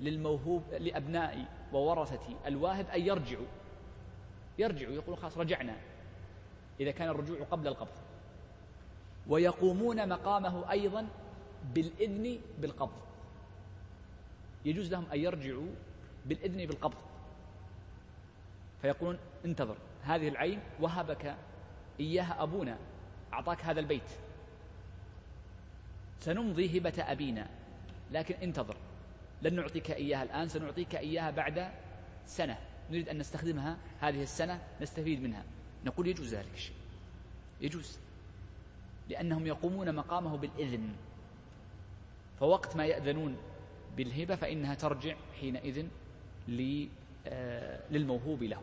[0.00, 3.46] للموهوب لأبناء وورثة الواهب أن يرجعوا.
[4.58, 5.76] يرجعوا يقولون خلاص رجعنا
[6.80, 7.96] إذا كان الرجوع قبل القبض.
[9.28, 11.06] ويقومون مقامه أيضا
[11.74, 12.98] بالإذن بالقبض.
[14.64, 15.70] يجوز لهم أن يرجعوا
[16.26, 16.98] بالإذن بالقبض.
[18.82, 21.36] فيقولون انتظر هذه العين وهبك
[22.00, 22.78] إياها أبونا
[23.32, 24.10] أعطاك هذا البيت.
[26.20, 27.57] سنمضي هبة أبينا.
[28.12, 28.76] لكن انتظر.
[29.42, 31.70] لن نعطيك إياها الآن سنعطيك إياها بعد
[32.26, 32.58] سنة.
[32.90, 35.44] نريد أن نستخدمها هذه السنة نستفيد منها.
[35.84, 36.76] نقول يجوز ذلك الشيء.
[37.60, 37.98] يجوز.
[39.08, 40.92] لأنهم يقومون مقامه بالإذن.
[42.40, 43.36] فوقت ما يأذنون
[43.96, 45.86] بالهبة فإنها ترجع حينئذ
[47.26, 48.62] آه، للموهوب له.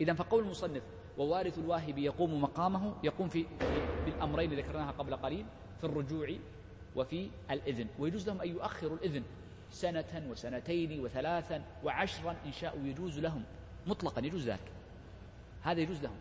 [0.00, 0.82] إذا فقول المصنف
[1.18, 3.46] ووارث الواهب يقوم مقامه يقوم في
[4.04, 5.46] بالأمرين ذكرناها قبل قليل
[5.78, 6.34] في الرجوع
[6.98, 7.86] وفي الإذن.
[7.98, 9.22] ويجوز لهم أن يؤخروا الإذن
[9.70, 13.42] سنة وسنتين وثلاثا وعشرا إن شاءوا يجوز لهم.
[13.86, 14.72] مطلقا يجوز ذلك.
[15.62, 16.16] هذا يجوز لهم.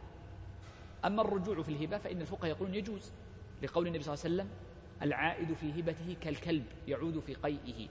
[1.06, 3.12] أما الرجوع في الهبة فإن الفقهاء يقولون يجوز
[3.64, 4.50] لقول النبي صلى الله عليه وسلم
[5.02, 7.88] العائد في هبته كالكلب يعود في قيئه.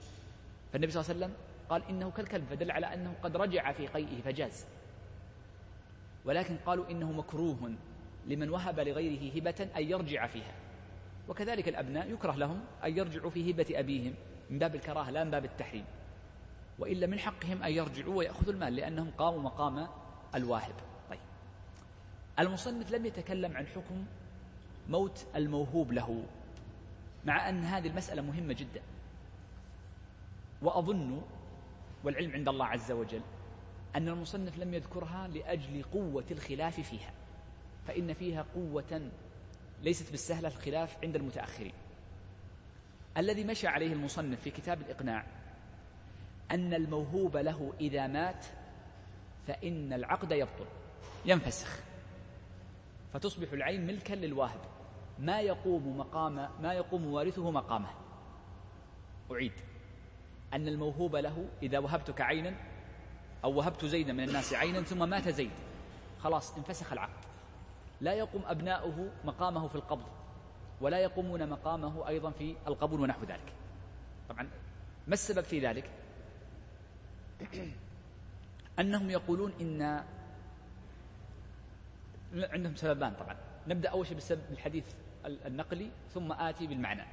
[0.73, 1.33] فالنبي صلى الله عليه وسلم
[1.69, 4.65] قال إنه كالكلب فدل على أنه قد رجع في قيئه فجاز.
[6.25, 7.73] ولكن قالوا إنه مكروه
[8.27, 10.66] لمن وهب لغيره هبة أن يرجع فيها.
[11.27, 14.13] وكذلك الأبناء يكره لهم أن يرجعوا في هبة أبيهم
[14.49, 15.85] من باب الكراهة لا من باب التحريم.
[16.79, 19.87] وإلا من حقهم أن يرجعوا ويأخذوا المال لأنهم قاموا مقام
[20.35, 20.75] الواهب.
[21.09, 21.19] طيب.
[22.39, 24.05] المصنف لم يتكلم عن حكم
[24.89, 26.23] موت الموهوب له
[27.25, 28.81] مع أن هذه المسألة مهمة جدا.
[30.61, 31.21] وأظن
[32.03, 33.21] والعلم عند الله عز وجل
[33.95, 37.13] أن المصنف لم يذكرها لأجل قوة الخلاف فيها
[37.87, 39.09] فإن فيها قوة
[39.81, 41.73] ليست بالسهلة الخلاف عند المتأخرين.
[43.17, 45.25] الذي مشى عليه المصنف في كتاب الإقناع
[46.51, 48.45] أن الموهوب له إذا مات
[49.47, 50.65] فإن العقد يبطل
[51.25, 51.79] ينفسخ.
[53.13, 54.59] فتصبح العين ملكا للواهب.
[55.19, 57.89] ما يقوم مقام ما يقوم وارثه مقامه.
[59.31, 59.53] أعيد.
[60.53, 62.55] أن الموهوب له إذا وهبتك عينا
[63.43, 65.51] أو وهبت زيدا من الناس عينا ثم مات زيد
[66.19, 67.26] خلاص انفسخ العقد.
[68.01, 70.05] لا يقوم أبناؤه مقامه في القبض
[70.81, 73.53] ولا يقومون مقامه أيضا في القبول ونحو ذلك.
[74.29, 74.49] طبعا
[75.07, 75.89] ما السبب في ذلك؟
[78.79, 80.03] أنهم يقولون إن
[82.33, 83.35] عندهم سببان طبعا.
[83.67, 84.85] نبدأ أول شيء بالسبب الحديث
[85.25, 87.03] النقلي ثم آتي بالمعنى.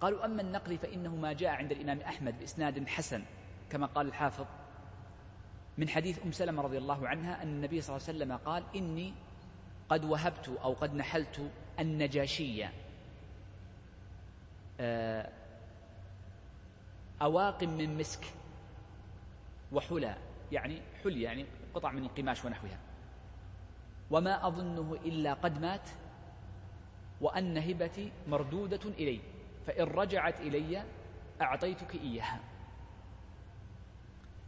[0.00, 3.22] قالوا أما النقل فإنه ما جاء عند الإمام أحمد بإسناد حسن
[3.70, 4.46] كما قال الحافظ
[5.78, 9.14] من حديث أم سلمة رضي الله عنها أن النبي صلى الله عليه وسلم قال إني
[9.88, 12.72] قد وهبت أو قد نحلت النجاشية.
[14.80, 15.30] آه،
[17.22, 18.24] أواقم من مسك
[19.72, 20.16] وحلى
[20.52, 22.78] يعني حلي يعني قطع من القماش ونحوها.
[24.10, 25.88] وما أظنه إلا قد مات
[27.20, 29.20] وأن هبتي مردودة إلي
[29.66, 30.82] فإن رجعت إلي
[31.40, 32.40] أعطيتك إياها.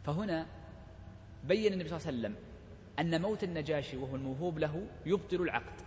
[0.03, 0.45] فهنا
[1.43, 2.46] بين النبي صلى الله عليه وسلم
[2.99, 5.81] أن موت النجاشي وهو الموهوب له يبطل العقد.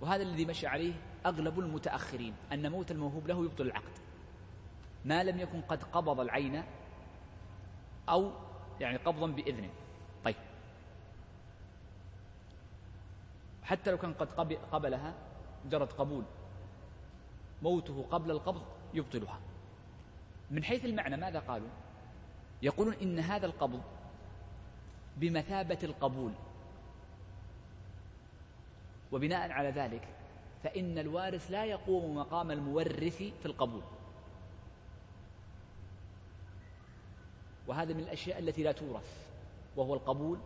[0.00, 0.94] وهذا الذي مشى عليه
[1.26, 3.98] أغلب المتأخرين أن موت الموهوب له يبطل العقد.
[5.04, 6.62] ما لم يكن قد قبض العين
[8.08, 8.32] أو
[8.80, 9.70] يعني قبضا بإذنه
[10.24, 10.36] طيب.
[13.62, 15.14] حتى لو كان قد قبلها
[15.64, 16.24] مجرد قبول.
[17.62, 18.62] موته قبل القبض
[18.94, 19.40] يبطلها.
[20.50, 21.68] من حيث المعنى ماذا قالوا؟
[22.62, 23.82] يقولون إن هذا القبض
[25.20, 26.32] بمثابة القبول.
[29.12, 30.08] وبناء على ذلك
[30.64, 33.82] فإن الوارث لا يقوم مقام المورث في القبول.
[37.66, 39.28] وهذا من الأشياء التي لا تورث
[39.76, 40.38] وهو القبول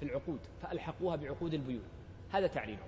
[0.00, 1.82] في العقود فألحقوها بعقود البيوع.
[2.30, 2.82] هذا تعليله.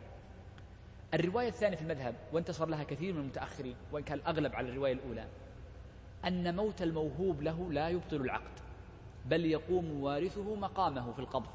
[1.14, 5.26] الرواية الثانية في المذهب وانتصر لها كثير من المتأخرين وإن كان الأغلب على الرواية الأولى
[6.24, 8.63] أن موت الموهوب له لا يبطل العقد.
[9.24, 11.50] بل يقوم وارثه مقامه في القبض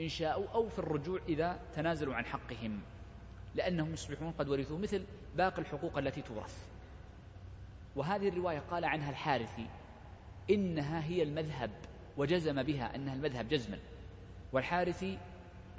[0.00, 2.80] إن شاءوا أو في الرجوع إذا تنازلوا عن حقهم
[3.54, 5.04] لأنهم يصبحون قد ورثوا مثل
[5.36, 6.66] باقي الحقوق التي تورث.
[7.96, 9.66] وهذه الرواية قال عنها الحارثي
[10.50, 11.70] إنها هي المذهب
[12.16, 13.78] وجزم بها أنها المذهب جزما.
[14.52, 15.18] والحارثي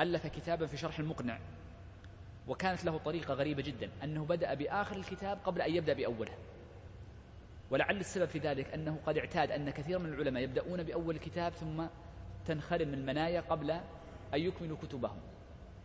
[0.01, 1.39] ألف كتابا في شرح المقنع
[2.47, 6.33] وكانت له طريقة غريبة جدا أنه بدأ بآخر الكتاب قبل أن يبدأ بأوله.
[7.69, 11.85] ولعل السبب في ذلك أنه قد اعتاد أن كثير من العلماء يبدأون بأول الكتاب ثم
[12.45, 13.71] تنخرم المنايا قبل
[14.33, 15.19] أن يكملوا كتبهم.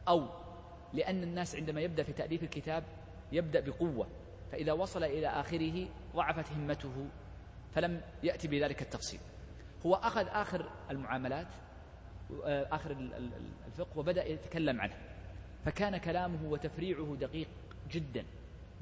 [0.09, 0.29] أو
[0.93, 2.85] لأن الناس عندما يبدأ في تأليف الكتاب
[3.33, 4.09] يبدأ بقوة
[4.53, 7.09] فإذا وصل إلى آخره ضعفت همته
[7.75, 9.21] فلم يأتي بذلك التفصيل.
[9.87, 11.49] هو أخذ آخر المعاملات
[12.45, 12.91] آه، آخر
[13.67, 14.97] الفقه وبدأ يتكلم عنه.
[15.65, 17.49] فكان كلامه وتفريعه دقيق
[17.91, 18.25] جدا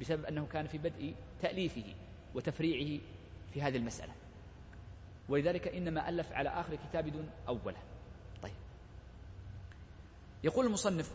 [0.00, 1.94] بسبب أنه كان في بدء تأليفه.
[2.34, 3.00] وتفريعه
[3.54, 4.12] في هذه المسألة.
[5.28, 7.78] ولذلك إنما ألف على آخر كتاب دون أوله.
[8.42, 8.54] طيب.
[10.44, 11.12] يقول المصنف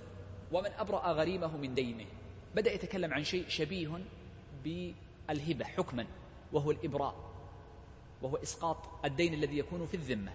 [0.51, 2.05] ومن أبرأ غريمه من دينه.
[2.55, 3.99] بدأ يتكلم عن شيء شبيه
[4.63, 6.07] بالهبة حكما
[6.53, 7.15] وهو الإبراء
[8.21, 10.31] وهو إسقاط الدين الذي يكون في الذمة.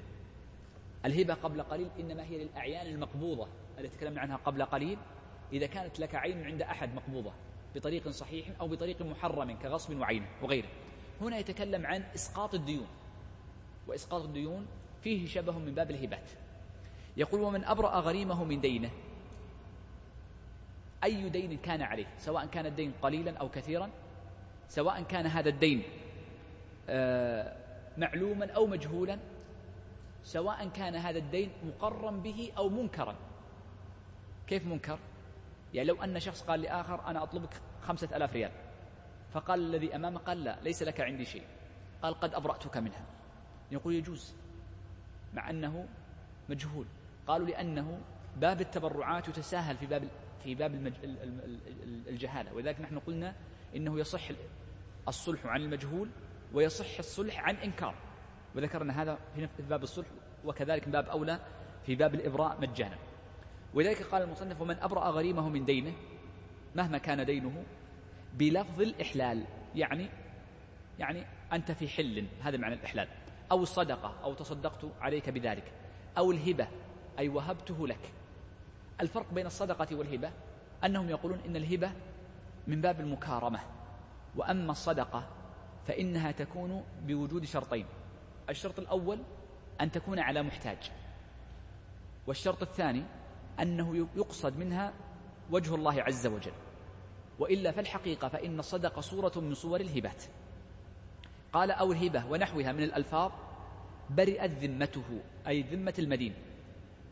[1.04, 3.48] الهبة قبل قليل إنما هي للأعيان المقبوضة.
[3.78, 4.98] التي تكلمنا عنها قبل قليل
[5.52, 7.32] إذا كانت لك عين عند أحد مقبوضة.
[7.74, 10.68] بطريق صحيح أو بطريق محرم كغصب وعينه وغيره.
[11.20, 12.86] هنا يتكلم عن إسقاط الديون
[13.86, 14.66] وإسقاط الديون
[15.02, 16.30] فيه شبه من باب الهبات.
[17.16, 18.90] يقول ومن أبرأ غريمه من دينه.
[21.04, 23.90] أي دين كان عليه سواء كان الدين قليلا أو كثيرا
[24.68, 25.82] سواء كان هذا الدين
[26.88, 27.56] آه،
[27.98, 29.18] معلوما أو مجهولا
[30.22, 33.16] سواء كان هذا الدين مقرا به أو منكرا.
[34.46, 34.98] كيف منكر؟
[35.74, 38.50] يعني لو أن شخص قال لآخر أنا أطلبك خمسة ألاف ريال.
[39.32, 41.44] فقال الذي أمامه قال لا ليس لك عندي شيء.
[42.02, 43.04] قال قد أبرأتك منها.
[43.70, 44.34] يقول يجوز
[45.34, 45.88] مع أنه
[46.48, 46.86] مجهول.
[47.26, 48.00] قالوا لأنه
[48.36, 50.08] باب التبرعات يتساهل في باب
[50.44, 50.92] في باب.
[52.08, 52.54] الجهالة.
[52.54, 53.34] ولذلك نحن قلنا
[53.76, 54.28] إنه يصح
[55.08, 56.08] الصلح عن المجهول
[56.54, 57.94] ويصح الصلح عن إنكار.
[58.54, 60.06] وذكرنا هذا في باب الصلح
[60.44, 61.40] وكذلك من باب أولى
[61.86, 62.98] في باب الإبراء مجانا.
[63.74, 65.92] ولذلك قال المصنف ومن أبرأ غريمه من دينه
[66.74, 67.64] مهما كان دينه
[68.34, 69.44] بلفظ الإحلال.
[69.74, 70.08] يعني
[70.98, 73.08] يعني أنت في حل هذا معنى الإحلال.
[73.50, 75.72] أو الصدقة أو تصدقت عليك بذلك.
[76.18, 76.68] أو الهبة
[77.18, 78.12] أي وهبته لك.
[79.00, 80.30] الفرق بين الصدقة والهبة
[80.84, 81.92] أنهم يقولون إن الهبة
[82.66, 83.60] من باب المكارمة.
[84.36, 85.28] وأما الصدقة
[85.86, 87.86] فإنها تكون بوجود شرطين.
[88.50, 89.18] الشرط الأول
[89.80, 90.90] أن تكون على محتاج.
[92.26, 93.04] والشرط الثاني
[93.62, 94.92] أنه يقصد منها
[95.50, 96.52] وجه الله عز وجل.
[97.38, 100.24] وإلا فالحقيقة فإن الصدقة صورة من صور الهبات.
[101.52, 103.32] قال أو الهبة ونحوها من الألفاظ
[104.10, 106.34] برئت ذمته أي ذمة المدين.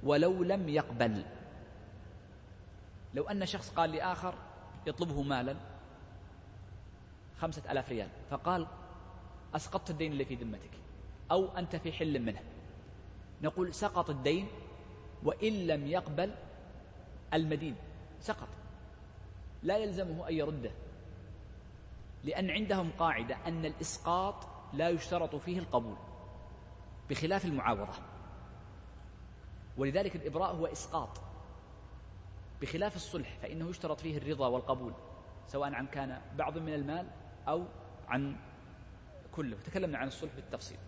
[0.03, 1.25] ولو لم يقبل.
[3.15, 4.35] لو أن شخص قال لآخر
[4.87, 5.57] يطلبه مالا
[7.39, 8.67] خمسة ألاف ريال فقال
[9.57, 10.71] أسقطت الدين اللي في ذمتك
[11.31, 12.41] أو أنت في حل منه.
[13.43, 14.49] نقول سقط الدين
[15.23, 16.35] وإن لم يقبل
[17.35, 17.77] المدين
[18.21, 18.49] سقط.
[19.63, 20.71] لا يلزمه أن يرده
[22.25, 24.35] لأن عندهم قاعدة أن الإسقاط
[24.73, 25.97] لا يشترط فيه القبول
[27.11, 27.93] بخلاف المعاوضة.
[29.77, 31.21] ولذلك الإبراء هو إسقاط
[32.63, 34.93] بخلاف الصلح فإنه يشترط فيه الرضا والقبول
[35.47, 37.07] سواء عن كان بعض من المال
[37.49, 37.65] أو
[38.09, 38.37] عن
[39.33, 39.57] كله.
[39.67, 40.79] تكلمنا عن الصلح بالتفصيل.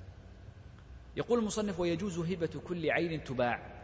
[1.16, 3.77] يقول المصنف ويجوز هبة كل عين تباع.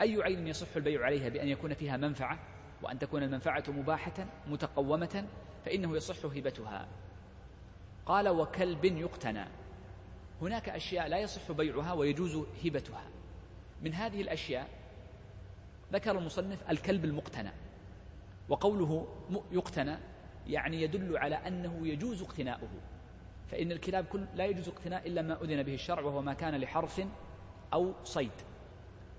[0.00, 2.38] أي عين يصح البيع عليها بأن يكون فيها منفعة
[2.82, 5.26] وأن تكون المنفعة مباحة متقومة
[5.64, 6.88] فإنه يصح هبتها.
[8.06, 9.44] قال وكلب يقتنى.
[10.42, 13.04] هناك أشياء لا يصح بيعها ويجوز هبتها.
[13.82, 14.68] من هذه الأشياء
[15.92, 17.50] ذكر المصنف الكلب المقتنى.
[18.48, 19.06] وقوله
[19.52, 19.98] يقتنى
[20.46, 22.70] يعني يدل على أنه يجوز اقتناؤه.
[23.50, 27.06] فإن الكلاب كل لا يجوز اقتناء إلا ما أذن به الشرع وهو ما كان لحرث
[27.72, 28.53] أو صيد.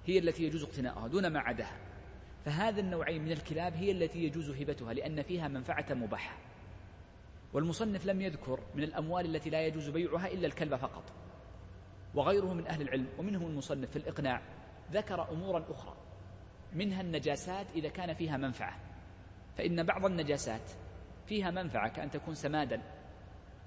[0.06, 1.78] هي التي يجوز اقتناؤها دون ما عداها.
[2.46, 6.38] فهذا النوعين من الكلاب هي التي يجوز هبتها لأن فيها منفعة مباحة.
[7.54, 11.04] والمصنف لم يذكر من الأموال التي لا يجوز بيعها إلا الكلب فقط.
[12.16, 14.42] وغيره من أهل العلم ومنهم المصنف في الإقناع
[14.92, 15.96] ذكر أمورا أخرى
[16.74, 18.80] منها النجاسات إذا كان فيها منفعة.
[19.58, 20.72] فإن بعض النجاسات
[21.28, 22.82] فيها منفعة كأن تكون سمادا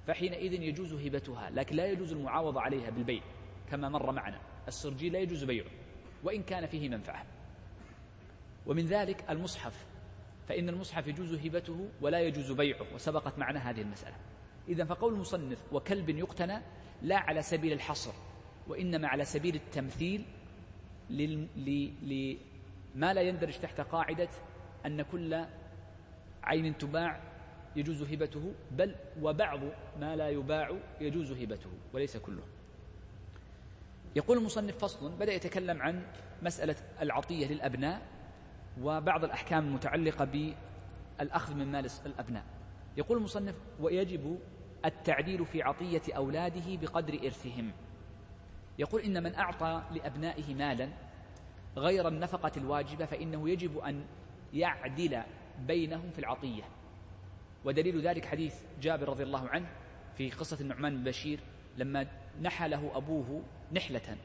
[0.06, 3.22] فحينئذ يجوز هبتها لكن لا يجوز المعاوضة عليها بالبيع
[3.70, 4.40] كما مر معنا.
[4.68, 5.70] السرجي لا يجوز بيعه.
[6.24, 7.26] وإن كان فيه منفعة.
[8.66, 9.86] ومن ذلك المصحف
[10.48, 14.16] فإن المصحف يجوز هبته ولا يجوز بيعه وسبقت معنا هذه المسألة.
[14.68, 16.62] إذا فقول المصنف وكلب يقتنى
[17.02, 18.12] لا على سبيل الحصر
[18.68, 20.24] وإنما على سبيل التمثيل
[21.10, 24.28] لما لا يندرج تحت قاعدة
[24.86, 25.44] أن كل
[26.42, 27.20] عين تباع
[27.76, 29.60] يجوز هبته بل وبعض
[30.00, 32.42] ما لا يباع يجوز هبته وليس كله.
[34.16, 36.02] يقول المصنف فصل بدأ يتكلم عن
[36.42, 38.02] مسألة العطية للأبناء
[38.82, 40.54] وبعض الأحكام المتعلقة
[41.18, 42.44] بالأخذ من مال الأبناء.
[42.96, 44.38] يقول المصنف ويجب
[44.84, 47.72] التعديل في عطية أولاده بقدر إرثهم.
[48.78, 50.88] يقول إن من أعطى لأبنائه مالا
[51.76, 54.04] غير النفقة الواجبة فإنه يجب أن
[54.52, 55.22] يعدل
[55.66, 56.62] بينهم في العطية.
[57.64, 59.68] ودليل ذلك حديث جابر رضي الله عنه
[60.16, 61.40] في قصة النعمان بن بشير
[61.78, 62.06] لما
[62.40, 64.16] نحى له أبوه نحلة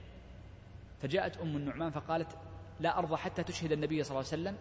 [0.99, 2.37] فجاءت أم النعمان فقالت
[2.79, 4.57] لا أرضى حتى تشهد النبي صلى الله عليه وسلم.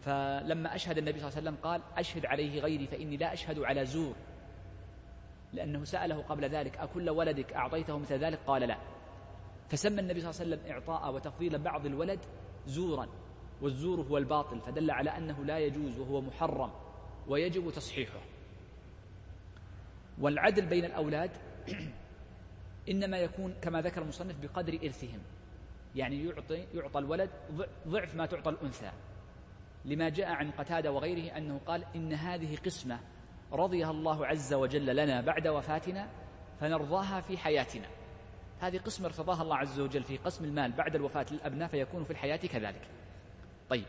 [0.00, 3.84] فلما أشهد النبي صلى الله عليه وسلم قال أشهد عليه غيري فإني لا أشهد على
[3.86, 4.14] زور
[5.52, 8.78] لأنه سأله قبل ذلك أكل ولدك أعطيته مثل ذلك؟ قال لا.
[9.68, 12.20] فسمى النبي صلى الله عليه وسلم إعطاء وتفضيل بعض الولد
[12.66, 13.08] زورا
[13.62, 16.70] والزور هو الباطل فدل على أنه لا يجوز وهو محرم
[17.28, 18.20] ويجب تصحيحه.
[20.18, 21.30] والعدل بين الأولاد
[22.88, 25.20] إنما يكون كما ذكر المصنف بقدر إرثهم.
[25.94, 27.30] يعني يعطي يعطى الولد
[27.88, 28.90] ضعف ما تعطى الأنثى.
[29.84, 33.00] لما جاء عن قتادة وغيره أنه قال إن هذه قسمة
[33.52, 36.08] رضيها الله عز وجل لنا بعد وفاتنا
[36.60, 37.86] فنرضاها في حياتنا.
[38.60, 42.36] هذه قسمة ارتضاها الله عز وجل في قسم المال بعد الوفاة للأبناء فيكون في الحياة
[42.36, 42.88] كذلك.
[43.70, 43.84] طيب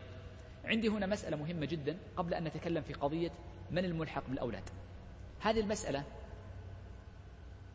[0.64, 3.30] عندي هنا مسألة مهمة جدا قبل أن نتكلم في قضية
[3.70, 4.62] من الملحق بالأولاد.
[5.40, 6.04] هذه المسألة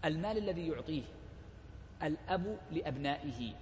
[0.05, 1.03] المال الذي يعطيه
[2.03, 3.53] الأب لأبنائه.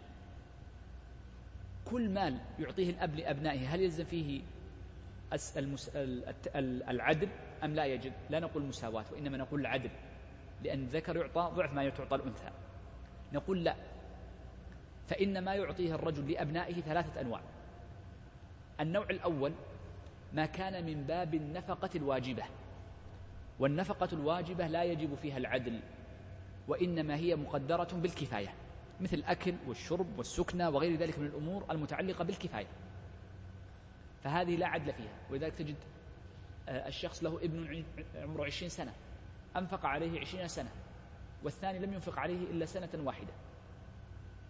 [1.85, 4.41] كل مال يعطيه الأب لأبنائه هل يلزم فيه
[6.89, 7.29] العدل
[7.63, 9.89] أم لا يجب؟ لا نقول مساواة وإنما نقول العدل
[10.63, 12.49] لأن الذكر يعطى ضعف ما تعطى الأنثى.
[13.33, 13.75] نقول لا
[15.07, 17.41] فإن ما يعطيه الرجل لأبنائه ثلاثة أنواع.
[18.79, 19.53] النوع الأول
[20.33, 22.43] ما كان من باب النفقة الواجبة
[23.59, 25.79] والنفقة الواجبة لا يجب فيها العدل.
[26.67, 28.53] وإنما هي مقدرة بالكفاية
[29.01, 32.67] مثل الأكل والشرب والسكنة وغير ذلك من الأمور المتعلقة بالكفاية.
[34.23, 35.75] فهذه لا عدل فيها ولذلك تجد
[36.69, 37.83] آه، الشخص له ابن
[38.15, 38.93] عمره عشرين سنة
[39.57, 40.69] أنفق عليه عشرين سنة
[41.43, 43.33] والثاني لم ينفق عليه إلا سنة واحدة.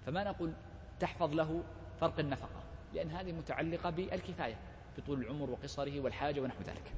[0.06, 0.54] فما نقول
[1.00, 1.64] تحفظ له
[2.02, 2.64] فرق النفقة؟
[2.94, 4.56] لأن هذه متعلقة بالكفاية
[4.98, 6.94] بطول العمر وقصره والحاجة ونحو ذلك.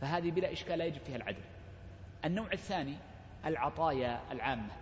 [0.00, 1.42] فهذه بلا إشكال لا يجب فيها العدل.
[2.24, 2.96] النوع الثاني
[3.46, 4.72] العطايا العامة.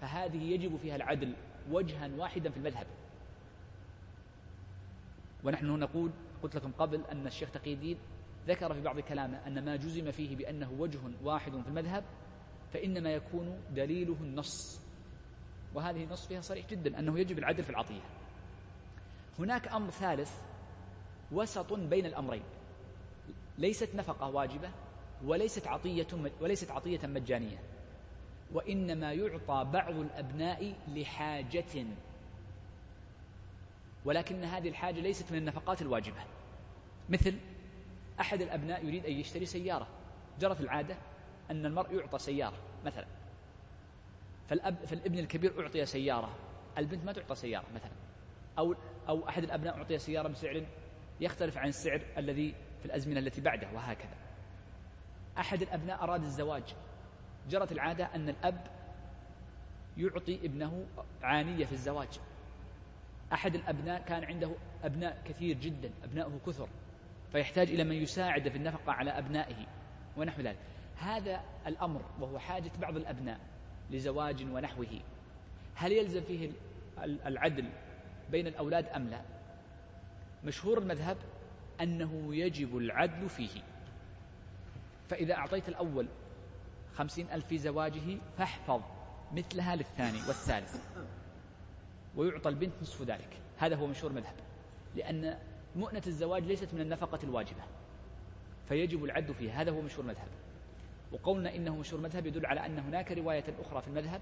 [0.00, 1.34] فهذه يجب فيها العدل
[1.70, 2.86] وجها واحدا في المذهب.
[5.44, 6.10] ونحن نقول
[6.42, 7.98] قلت لكم قبل أن الشيخ تقي الدين
[8.46, 12.04] ذكر في بعض كلامه أن ما جزم فيه بأنه وجه واحد في المذهب
[12.72, 14.82] فإنما يكون دليله النص.
[15.74, 18.00] وهذه النص فيها صريح جدا أنه يجب العدل في العطية.
[19.38, 20.32] هناك أمر ثالث
[21.32, 22.42] وسط بين الأمرين.
[23.58, 24.70] ليست نفقة واجبة
[25.24, 26.06] وليست عطية
[26.40, 27.58] وليست عطية مجانية.
[28.52, 31.86] وإنما يعطى بعض الأبناء لحاجة.
[34.04, 36.24] ولكن هذه الحاجة ليست من النفقات الواجبة.
[37.08, 37.34] مثل
[38.20, 39.86] أحد الأبناء يريد أن يشتري سيارة.
[40.40, 40.96] جرت العادة
[41.50, 43.06] أن المرء يعطى سيارة مثلا.
[44.48, 46.36] فالأب فالابن الكبير أعطي سيارة
[46.78, 47.92] البنت ما تعطى سيارة مثلا.
[48.58, 48.74] أو
[49.08, 50.66] أو أحد الأبناء أعطي سيارة بسعر
[51.20, 54.21] يختلف عن السعر الذي في الأزمنة التي بعده وهكذا.
[55.38, 56.62] أحد الأبناء أراد الزواج.
[57.50, 58.66] جرت العادة أن الأب
[59.96, 60.86] يعطي ابنه
[61.22, 62.20] عانية في الزواج.
[63.32, 64.50] أحد الأبناء كان عنده
[64.84, 66.68] أبناء كثير جدا أبناؤه كثر
[67.32, 69.66] فيحتاج إلى من يساعد في النفقة على أبنائه
[70.16, 70.58] ونحو ذلك.
[70.96, 73.40] هذا الأمر وهو حاجة بعض الأبناء
[73.90, 75.00] لزواج ونحوه.
[75.74, 76.50] هل يلزم فيه
[77.26, 77.64] العدل
[78.30, 79.20] بين الأولاد أم لا؟
[80.44, 81.16] مشهور المذهب
[81.80, 83.62] أنه يجب العدل فيه.
[85.12, 86.06] فإذا أعطيت الأول
[86.94, 88.80] خمسين ألف في زواجه فاحفظ
[89.32, 90.76] مثلها للثاني والثالث.
[92.16, 93.40] ويعطى البنت نصف ذلك.
[93.58, 94.34] هذا هو مشهور المذهب
[94.96, 95.38] لأن
[95.76, 97.62] مؤنة الزواج ليست من النفقة الواجبة.
[98.68, 99.62] فيجب العد فيها.
[99.62, 100.28] هذا هو مشهور المذهب
[101.12, 104.20] وقولنا إنه مشهور المذهب يدل على أن هناك رواية أخرى في المذهب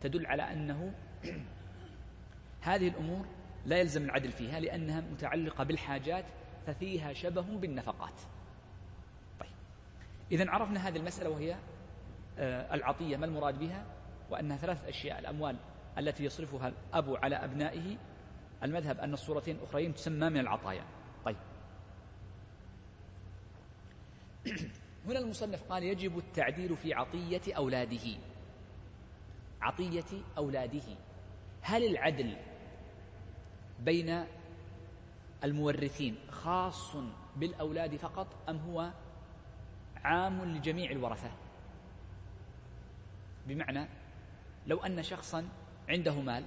[0.00, 0.92] تدل على أنه
[2.60, 3.26] هذه الأمور
[3.66, 6.24] لا يلزم العدل فيها لأنها متعلقة بالحاجات
[6.66, 8.35] ففيها شبه بالنفقات.
[10.32, 11.56] إذا عرفنا هذه المسألة وهي
[12.38, 13.86] آه، العطية ما المراد بها؟
[14.30, 15.18] وأنها ثلاث أشياء.
[15.18, 15.56] الأموال
[15.98, 17.96] التي يصرفها الأب على أبنائه.
[18.62, 20.84] المذهب أن الصورتين الأخرين تسمى من العطايا.
[21.24, 21.36] طيب.
[25.06, 28.18] هنا المصنف قال يجب التعديل في عطية أولاده.
[29.60, 30.96] عطية أولاده.
[31.60, 32.36] هل العدل
[33.80, 34.24] بين
[35.44, 36.96] المورثين خاص
[37.36, 38.90] بالأولاد فقط أم هو
[40.06, 41.30] عام لجميع الورثة.
[43.46, 43.86] بمعنى
[44.66, 45.48] لو أن شخصا
[45.88, 46.44] عنده مال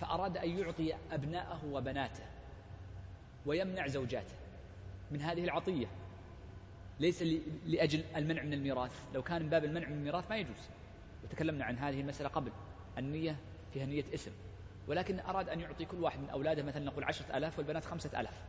[0.00, 2.22] فأراد أن يعطي أبناءه وبناته
[3.46, 4.34] ويمنع زوجاته
[5.10, 5.86] من هذه العطية.
[7.00, 7.22] ليس
[7.66, 8.92] لأجل المنع من الميراث.
[9.14, 10.68] لو كان من باب المنع من الميراث ما يجوز.
[11.24, 12.52] وتكلمنا عن هذه المسألة قبل.
[12.98, 13.36] النية
[13.72, 14.30] فيها نية اسم.
[14.88, 18.42] ولكن أراد أن يعطي كل واحد من أولاده مثلا نقول عشرة ألاف والبنات خمسة ألاف.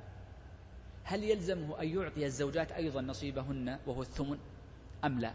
[1.05, 4.37] هل يلزمه أن يعطي الزوجات أيضا نصيبهن وهو الثمن
[5.05, 5.33] أم لا؟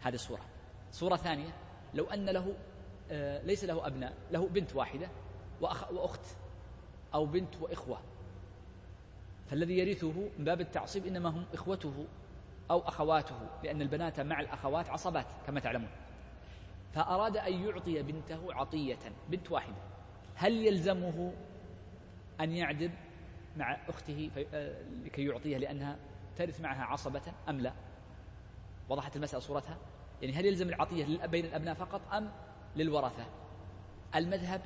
[0.00, 0.44] هذه صورة
[0.92, 1.52] صورة ثانية
[1.94, 2.54] لو أن له
[3.10, 5.08] آه، ليس له أبناء له بنت واحدة
[5.60, 6.26] وأخ وأخت
[7.14, 8.00] أو بنت وإخوة.
[9.50, 12.06] فالذي يرثه من باب التعصيب إنما هم إخوته
[12.70, 15.90] أو أخواته لأن البنات مع الأخوات عصبات كما تعلمون.
[16.94, 18.98] فأراد أن يعطي بنته عطية
[19.28, 19.82] بنت واحدة.
[20.34, 21.32] هل يلزمه
[22.40, 22.90] أن يعدل؟
[23.56, 25.96] مع أخته آه، لكي يعطيها لأنها
[26.36, 27.72] ترث معها عصبة أم لا؟
[28.88, 29.78] وضحت المسألة صورتها؟
[30.22, 32.30] يعني هل يلزم العطية بين الأبناء فقط أم
[32.76, 33.26] للورثة؟
[34.14, 34.60] المذهب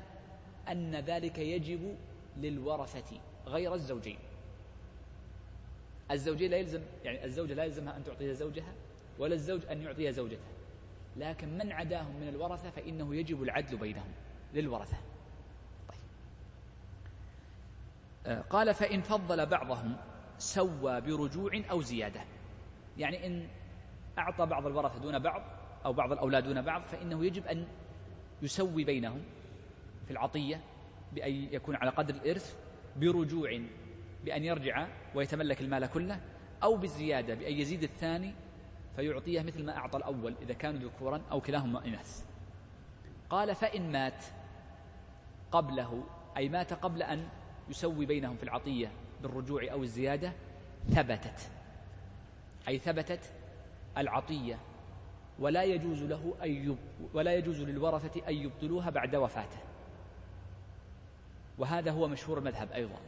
[0.67, 1.95] أن ذلك يجب
[2.37, 4.17] للورثة غير الزوجين.
[6.11, 8.73] الزوجين لا يلزم يعني الزوجة لا يلزمها أن تعطي زوجها
[9.19, 10.57] ولا الزوج أن يعطي زوجته.
[11.17, 14.11] لكن من عداهم من الورثة فإنه يجب العدل بينهم
[14.53, 14.97] للورثة
[15.89, 15.99] طيب.
[18.16, 18.16] آه،
[18.49, 19.97] قال فإن فضل بعضهم
[20.37, 22.21] سوى برجوع أو زيادة.
[22.97, 23.47] يعني إن
[24.17, 25.41] أعطى بعض الورثة دون بعض
[25.85, 27.67] أو بعض الأولاد دون بعض فإنه يجب أن
[28.41, 29.23] يسوي بينهم
[30.05, 30.61] في العطية
[31.13, 32.57] بأن يكون على قدر الإرث
[32.95, 33.61] برجوع
[34.25, 36.21] بأن يرجع ويتملك المال كله
[36.63, 38.33] أو بالزيادة بأن يزيد الثاني
[38.95, 42.25] فيعطيه مثل ما أعطى الأول إذا كانوا ذكورا أو كلاهما إناث.
[43.29, 44.25] قال فإن مات
[45.51, 46.03] قبله
[46.37, 47.27] أي مات قبل أن
[47.69, 48.91] يسوي بينهم في العطية
[49.21, 50.31] بالرجوع أو الزيادة
[50.89, 51.49] ثبتت.
[52.67, 53.33] أي ثبتت
[53.97, 54.59] العطية.
[55.39, 56.77] ولا يجوز له أن
[57.13, 59.57] ولا يجوز للورثة أن يبطلوها بعد وفاته.
[61.57, 62.99] وهذا هو مشهور المذهب أيضا.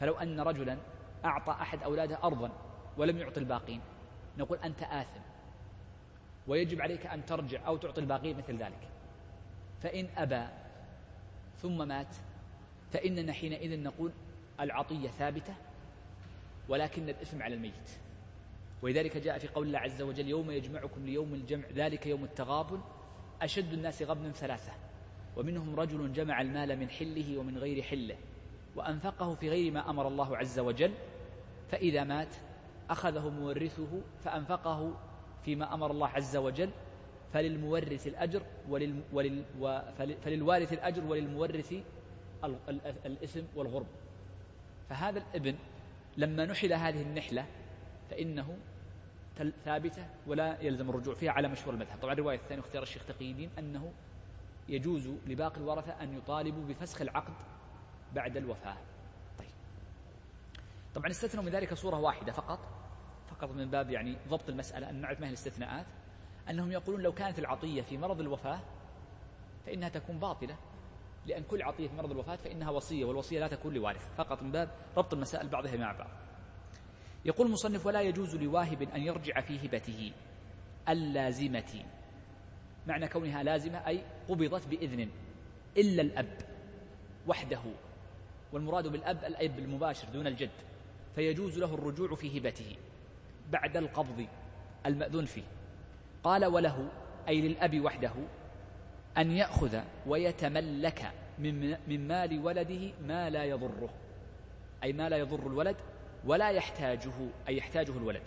[0.00, 0.78] فلو أن رجلا
[1.24, 2.50] أعطى أحد أولاده أرضا
[2.96, 3.80] ولم يعطي الباقين
[4.38, 5.20] نقول أنت آثم.
[6.46, 8.88] ويجب عليك أن ترجع أو تعطي الباقين مثل ذلك.
[9.82, 10.63] فإن أبى
[11.62, 12.16] ثم مات.
[12.92, 14.12] فإننا حينئذ نقول
[14.60, 15.54] العطية ثابتة
[16.68, 17.90] ولكن الإثم على الميت.
[18.82, 22.80] ولذلك جاء في قول الله عز وجل يوم يجمعكم ليوم الجمع ذلك يوم التغابن
[23.42, 24.72] أشد الناس غبنا ثلاثة.
[25.36, 28.16] ومنهم رجل جمع المال من حله ومن غير حله
[28.76, 30.94] وأنفقه في غير ما أمر الله عز وجل
[31.70, 32.34] فإذا مات
[32.90, 34.96] أخذه مورثه فأنفقه
[35.44, 36.70] فيما أمر الله عز وجل
[37.34, 39.44] فللمورث الأجر ولل ولل
[40.24, 41.74] فللوارث الأجر وللمورث
[43.06, 43.86] الإثم والغرب.
[44.90, 45.56] فهذا الابن
[46.16, 47.46] لما نحل هذه النحلة
[48.10, 48.56] فإنه
[49.64, 51.98] ثابتة ولا يلزم الرجوع فيها على مشهور المذهب.
[52.02, 53.92] طبعا الرواية الثانية اختيار الشيخ تقي الدين أنه
[54.68, 57.34] يجوز لباقي الورثة أن يطالبوا بفسخ العقد
[58.14, 58.76] بعد الوفاة.
[59.38, 59.48] طيب.
[60.94, 62.58] طبعا استثنوا من ذلك صورة واحدة فقط
[63.30, 65.86] فقط من باب يعني ضبط المسألة أن نعرف ما هي الاستثناءات.
[66.50, 68.60] أنهم يقولون لو كانت العطية في مرض الوفاة
[69.66, 70.56] فإنها تكون باطلة.
[71.26, 74.14] لأن كل عطية في مرض الوفاة فإنها وصية والوصية لا تكون لوارث.
[74.16, 76.10] فقط من باب ربط المسائل بعضها مع بعض.
[77.24, 80.12] يقول المصنف ولا يجوز لواهب أن يرجع في هبته
[80.88, 81.84] اللازمة.
[82.86, 85.08] معنى كونها لازمة أي قبضت بإذن
[85.76, 86.38] إلا الأب
[87.26, 87.62] وحده.
[88.52, 90.50] والمراد بالأب الأب المباشر دون الجد.
[91.14, 92.76] فيجوز له الرجوع في هبته
[93.50, 94.26] بعد القبض
[94.86, 95.42] المأذون فيه.
[96.24, 96.88] قال وله
[97.28, 98.12] أي للأب وحده
[99.18, 103.90] أن يأخذ ويتملك من, من مال ولده ما لا يضره.
[104.84, 105.76] أي ما لا يضر الولد
[106.24, 107.12] ولا يحتاجه
[107.48, 108.22] أي يحتاجه الولد.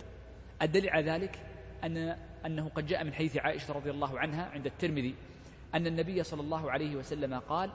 [0.62, 1.38] الدليل على ذلك
[1.84, 5.14] أن أنه قد جاء من حديث عائشة رضي الله عنها عند الترمذي
[5.74, 7.70] أن النبي صلى الله عليه وسلم قال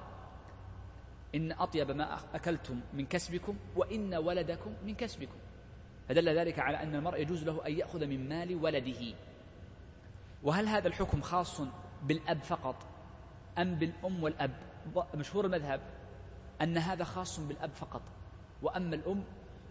[1.36, 5.38] إن أطيب ما أكلتم من كسبكم وإن ولدكم من كسبكم.
[6.10, 9.16] فدل ذلك على أن المرء يجوز له أن يأخذ من مال ولده.
[10.44, 11.62] وهل هذا الحكم خاص
[12.04, 12.76] بالأب فقط
[13.58, 14.52] أم بالأم والأب؟
[15.16, 15.82] مشهور المذهب
[16.62, 18.02] أن هذا خاص بالأب فقط.
[18.62, 19.24] وأما الأم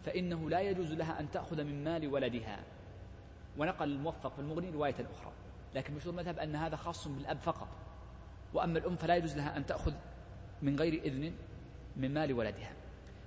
[0.04, 2.64] فإنه لا يجوز لها أن تأخذ من مال ولدها.
[3.58, 5.32] ونقل الموفق في المغني رواية أخرى.
[5.74, 7.68] لكن مشهور المذهب أن هذا خاص بالأب فقط.
[8.54, 9.92] وأما الأم فلا يجوز لها أن تأخذ
[10.62, 11.34] من غير إذن
[11.96, 12.72] من مال ولدها.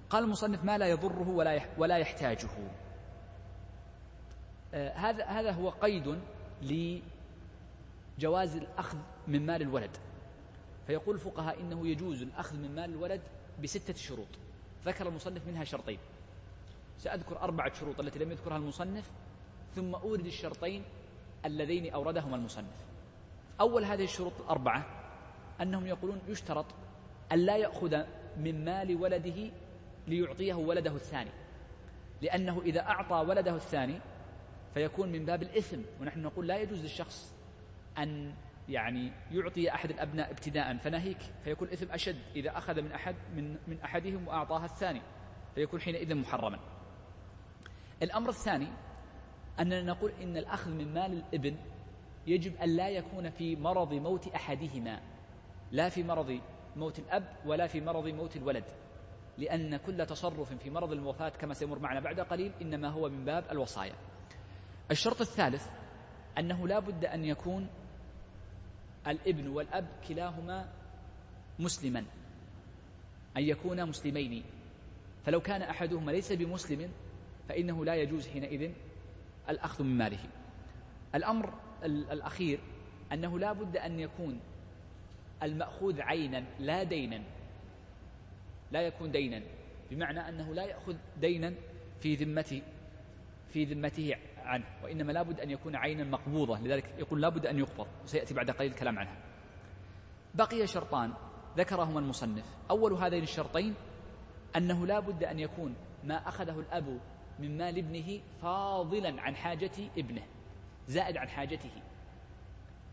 [0.09, 2.49] قال المصنف ما لا يضره ولا ولا يحتاجه.
[4.73, 6.19] آه هذا هذا هو قيد
[8.17, 8.97] لجواز الأخذ
[9.27, 9.97] من مال الولد.
[10.87, 13.21] فيقول الفقهاء إنه يجوز الأخذ من مال الولد
[13.63, 14.27] بستة شروط.
[14.85, 15.99] ذكر المصنف منها شرطين.
[16.97, 19.11] سأذكر أربعة شروط التي لم يذكرها المصنف
[19.75, 20.83] ثم أورد الشرطين
[21.45, 22.85] اللذين أوردهما المصنف.
[23.59, 24.85] أول هذه الشروط الأربعة
[25.61, 26.65] أنهم يقولون يشترط
[27.31, 28.03] أن لا يأخذ
[28.37, 29.51] من مال ولده
[30.07, 31.31] ليعطيه ولده الثاني.
[32.21, 33.99] لأنه إذا أعطى ولده الثاني
[34.73, 35.81] فيكون من باب الإثم.
[36.01, 37.34] ونحن نقول لا يجوز للشخص
[37.97, 38.33] أن
[38.69, 41.17] يعني يعطي أحد الأبناء ابتداء فناهيك.
[41.43, 45.01] فيكون الإثم أشد إذا أخذ من أحد من من أحدهم وأعطاها الثاني.
[45.55, 46.59] فيكون حينئذ محرما.
[48.03, 48.67] الأمر الثاني
[49.59, 51.57] أننا نقول إن الأخذ من مال الإبن
[52.27, 55.01] يجب أن لا يكون في مرض موت أحدهما.
[55.71, 56.39] لا في مرض
[56.75, 58.65] موت الأب ولا في مرض موت الولد.
[59.37, 63.43] لأن كل تصرف في مرض الوفاة كما سيمر معنا بعد قليل إنما هو من باب
[63.51, 63.93] الوصايا.
[64.91, 65.67] الشرط الثالث
[66.37, 67.67] أنه لا بد أن يكون
[69.07, 70.69] الابن والأب كلاهما
[71.59, 72.05] مسلما
[73.37, 74.43] أن يكونا مسلمين.
[75.25, 76.91] فلو كان أحدهما ليس بمسلم
[77.49, 78.71] فإنه لا يجوز حينئذ
[79.49, 80.19] الأخذ من ماله.
[81.15, 81.53] الأمر
[81.85, 82.59] الأخير
[83.13, 84.39] أنه لا بد أن يكون
[85.43, 87.23] المأخوذ عينا لا دينا.
[88.71, 89.41] لا يكون دينا
[89.91, 91.53] بمعنى أنه لا يأخذ دينا
[92.01, 92.61] في ذمته
[93.53, 94.15] في ذمته
[94.45, 98.33] عنه وإنما لا بد أن يكون عينا مقبوضة لذلك يقول لا بد أن يقبض وسيأتي
[98.33, 99.17] بعد قليل الكلام عنها.
[100.35, 101.13] بقي شرطان
[101.57, 102.45] ذكرهما المصنف.
[102.69, 103.73] أول هذين الشرطين
[104.55, 106.99] أنه لا بد أن يكون ما أخذه الأب
[107.39, 110.23] من مال ابنه فاضلا عن حاجة ابنه
[110.87, 111.71] زائد عن حاجته.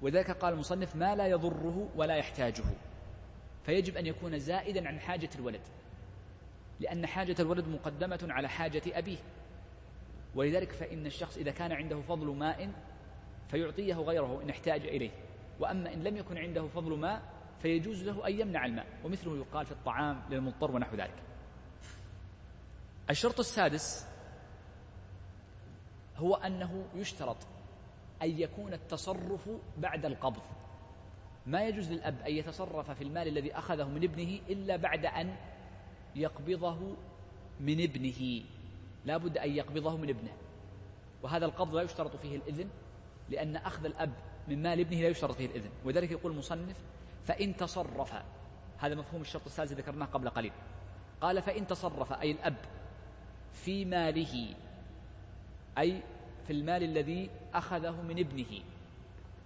[0.03, 2.65] وذلك قال المصنف ما لا يضره ولا يحتاجه.
[3.65, 5.61] فيجب أن يكون زائدا عن حاجة الولد
[6.81, 9.19] لأن حاجة الولد مقدمة على حاجة أبيه.
[10.35, 12.73] ولذلك فإن الشخص إذا كان عنده فضل ماء
[13.49, 15.11] فيعطيه غيره إن احتاج إليه.
[15.61, 17.23] وأما إن لم يكن عنده فضل ماء
[17.63, 21.23] فيجوز له أن يمنع الماء ومثله يقال في الطعام للمضطر ونحو ذلك.
[23.11, 24.07] الشرط السادس
[26.17, 27.37] هو أنه يشترط
[28.23, 30.43] أن يكون التصرف بعد القبض.
[31.47, 35.37] ما يجوز للأب أن يتصرف في المال الذي أخذه من ابنه إلا بعد أن
[36.17, 36.97] يقبضه
[37.61, 38.43] من ابنه.
[39.05, 40.33] لا بد أن يقبضه من ابنه.
[41.23, 42.69] وهذا القبض لا يشترط فيه الإذن
[43.31, 44.13] لأن أخذ الأب
[44.49, 45.71] من مال ابنه لا يشترط فيه الإذن.
[45.85, 46.77] وذلك يقول المصنف
[47.25, 48.15] فإن تصرف
[48.79, 50.53] هذا مفهوم الشرط الثالث ذكرناه قبل قليل.
[51.21, 52.57] قال فإن تصرف أي الأب
[53.53, 54.55] في ماله
[55.79, 56.03] أي
[56.47, 58.61] في المال الذي أخذه من ابنه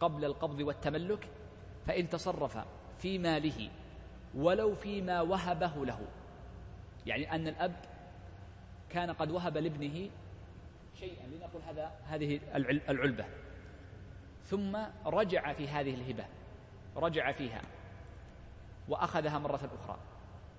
[0.01, 1.29] قبل القبض والتملك
[1.87, 2.59] فإن تصرف
[2.99, 3.71] في ماله
[4.35, 6.01] ولو فيما وهبه له.
[7.07, 7.77] يعني أن الأب
[8.91, 10.11] كان قد وهب لابنه
[10.95, 12.41] شيئا لنقل هذا هذه
[12.89, 13.25] العلبة.
[14.45, 16.25] ثم رجع في هذه الهبة
[16.97, 17.61] رجع فيها
[18.89, 19.99] وأخذها مرة أخرى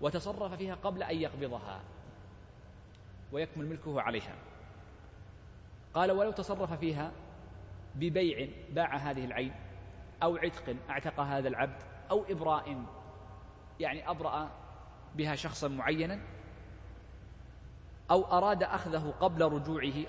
[0.02, 1.82] وتصرف فيها قبل أن يقبضها
[3.32, 4.36] ويكمل ملكه عليها.
[5.94, 7.12] قال ولو تصرف فيها
[7.96, 9.54] ببيع باع هذه العين
[10.24, 12.86] أو عتق أعتق هذا العبد أو إبراء
[13.80, 14.52] يعني أبرأ
[15.16, 16.20] بها شخصا معينا
[18.12, 20.06] أو أراد أخذه قبل رجوعه.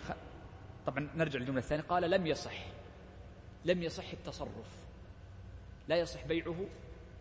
[0.87, 1.83] طبعا نرجع للجملة الثانية.
[1.83, 2.67] قال لم يصح.
[3.65, 4.87] لم يصح التصرف.
[5.89, 6.67] لا يصح بيعه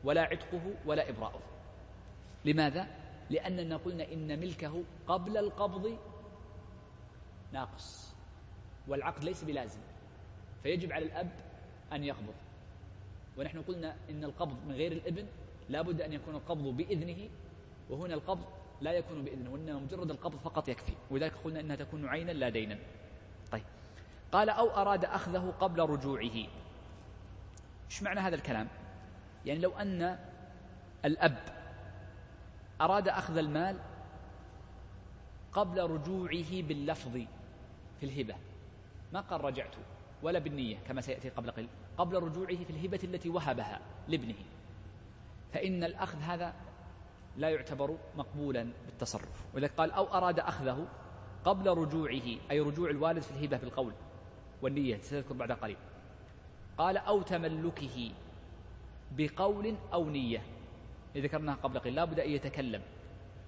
[0.03, 1.39] ولا عتقه ولا إبراءه
[2.45, 2.87] لماذا؟
[3.29, 5.97] لأننا قلنا إن ملكه قبل القبض
[7.53, 8.13] ناقص.
[8.87, 9.79] والعقد ليس بلازم.
[10.63, 11.31] فيجب على الأب
[11.93, 12.35] أن يقبض.
[13.37, 15.27] ونحن قلنا إن القبض من غير الإبن
[15.69, 17.29] لا بد أن يكون القبض بإذنه.
[17.89, 18.45] وهنا القبض
[18.81, 20.93] لا يكون بإذنه وإنما مجرد القبض فقط يكفي.
[21.11, 22.79] ولذلك قلنا إنها تكون عينا لا دينا.
[23.51, 23.63] طيب.
[24.31, 26.47] قال أو أراد أخذه قبل رجوعه.
[27.85, 28.67] إيش معنى هذا الكلام؟
[29.45, 30.19] يعني لو أن
[31.05, 31.37] الأب
[32.81, 33.79] أراد أخذ المال
[35.53, 37.11] قبل رجوعه باللفظ
[37.99, 38.35] في الهبة.
[39.13, 39.75] ما قال رجعت
[40.23, 41.69] ولا بالنية كما سيأتي قبل قليل.
[41.97, 44.35] قبل رجوعه في الهبة التي وهبها لابنه.
[45.53, 46.53] فإن الأخذ هذا
[47.37, 49.45] لا يعتبر مقبولا بالتصرف.
[49.55, 50.87] ولذلك قال أو أراد أخذه
[51.45, 53.93] قبل رجوعه أي رجوع الوالد في الهبة بالقول
[54.61, 55.77] والنية سيذكر بعد قليل.
[56.77, 58.11] قال أو تملكه
[59.11, 60.41] بقول أو نية
[61.17, 62.81] ذكرناها قبل قليل لا بد أن يتكلم.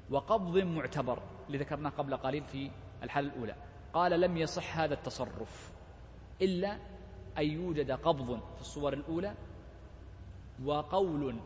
[0.10, 2.72] وقبض معتبر لذكرناه قبل قليل في
[3.04, 3.56] الحالة الأولى.
[3.94, 5.72] قال لم يصح هذا التصرف
[6.42, 6.78] إلا
[7.38, 9.36] أن يوجد قبض في الصور الأولى
[10.66, 11.40] وقول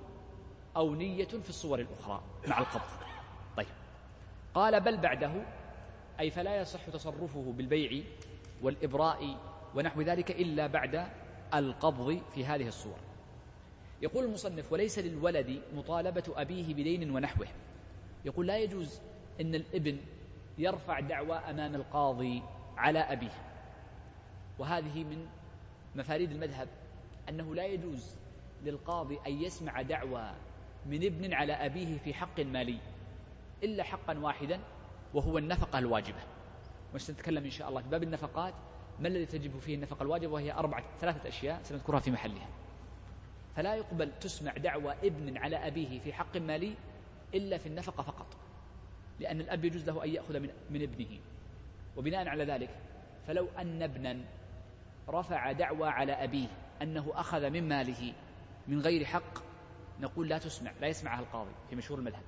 [0.77, 2.81] أو نية في الصور الأخرى مع القبض.
[3.57, 3.67] طيب.
[4.53, 5.31] قال بل بعده
[6.19, 8.03] أي فلا يصح تصرفه بالبيع
[8.61, 9.37] والإبراء
[9.75, 11.07] ونحو ذلك إلا بعد
[11.53, 12.97] القبض في هذه الصور.
[14.01, 17.47] يقول المصنف وليس للولد مطالبة أبيه بدين ونحوه.
[18.25, 19.01] يقول لا يجوز
[19.41, 19.97] أن الابن
[20.57, 22.43] يرفع دعوى أمام القاضي
[22.77, 23.53] على أبيه.
[24.59, 25.27] وهذه من
[25.95, 26.67] مفاريد المذهب
[27.29, 28.15] أنه لا يجوز
[28.63, 30.31] للقاضي أن يسمع دعوى
[30.85, 32.77] من ابن على أبيه في حق مالي
[33.63, 34.59] إلا حقا واحدا
[35.13, 36.19] وهو النفقة الواجبة.
[36.95, 38.53] وسنتكلم إن شاء الله في باب النفقات.
[38.99, 42.47] ما الذي تجب فيه النفقة الواجبة؟ وهي أربعة ثلاثة أشياء سنذكرها في محلها.
[43.55, 46.73] فلا يقبل تسمع دعوى ابن على أبيه في حق مالي
[47.33, 48.27] إلا في النفقة فقط
[49.19, 51.19] لأن الأب يجوز له أن يأخذ من, من ابنه.
[51.97, 52.69] وبناء على ذلك
[53.27, 54.17] فلو أن ابنا
[55.09, 56.47] رفع دعوى على أبيه
[56.81, 58.13] أنه أخذ من ماله
[58.67, 59.52] من غير حق
[60.03, 62.23] نقول لا تسمع لا يسمعها القاضي في مشهور المذهب.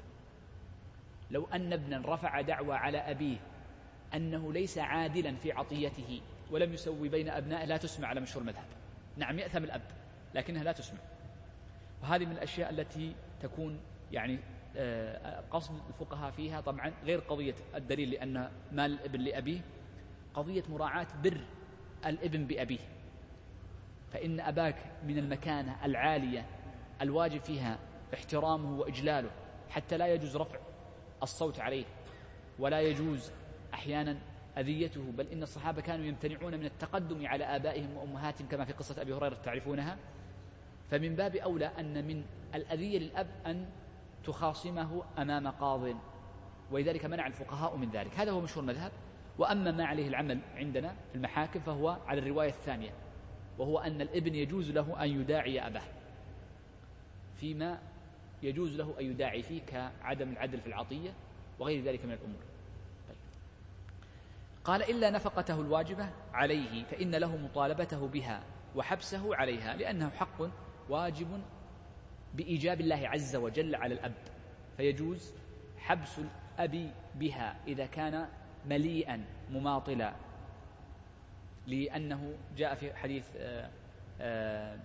[1.32, 3.38] لو أن ابنا رفع دعوى على أبيه
[4.13, 6.21] أنه ليس عادلا في عطيته
[6.51, 8.65] ولم يسوي بين أبنائه لا تسمع على مشهور المذهب.
[9.17, 9.82] نعم يأثم الأب
[10.36, 10.99] لكنها لا تسمع.
[12.03, 13.80] وهذه من الأشياء التي تكون
[14.11, 14.39] يعني
[14.78, 16.61] آه، قصد الفقهاء فيها.
[16.61, 19.61] طبعا غير قضية الدليل لأن مال الابن لأبيه
[20.34, 21.41] قضية مراعاة بر
[22.05, 22.80] الابن بأبيه.
[24.13, 24.76] فإن أباك
[25.07, 26.45] من المكانة العالية
[27.01, 27.79] الواجب فيها
[28.13, 29.29] احترامه وإجلاله
[29.69, 30.59] حتى لا يجوز رفع
[31.23, 31.85] الصوت عليه
[32.59, 33.31] ولا يجوز
[33.73, 34.17] أحيانا
[34.57, 39.13] أذيته بل إن الصحابة كانوا يمتنعون من التقدم على آبائهم وأمهاتهم كما في قصة أبي
[39.13, 39.97] هريرة تعرفونها؟
[40.91, 42.23] فمن باب أولى أن من
[42.55, 43.65] الأذية للأب أن
[44.23, 45.95] تخاصمه أمام قاض
[46.71, 48.19] ولذلك منع الفقهاء من ذلك.
[48.19, 48.91] هذا هو مشهور المذهب.
[49.37, 52.91] وأما ما عليه العمل عندنا في المحاكم فهو على الرواية الثانية
[53.57, 55.81] وهو أن الابن يجوز له أن يداعي أباه.
[57.39, 57.79] فيما
[58.43, 61.13] يجوز له أن يداعي فيه كعدم العدل في العطية
[61.59, 62.41] وغير ذلك من الأمور.
[63.07, 63.17] طيب.
[64.63, 68.43] قال إلا نفقته الواجبة عليه فإن له مطالبته بها
[68.75, 70.41] وحبسه عليها لأنه حق
[70.89, 71.41] واجب
[72.33, 74.13] بإيجاب الله عز وجل على الأب.
[74.77, 75.33] فيجوز
[75.77, 78.27] حبس الأب بها إذا كان
[78.65, 80.15] مليئا مماطلا.
[81.67, 83.69] لأنه جاء في حديث آه،
[84.21, 84.77] آه،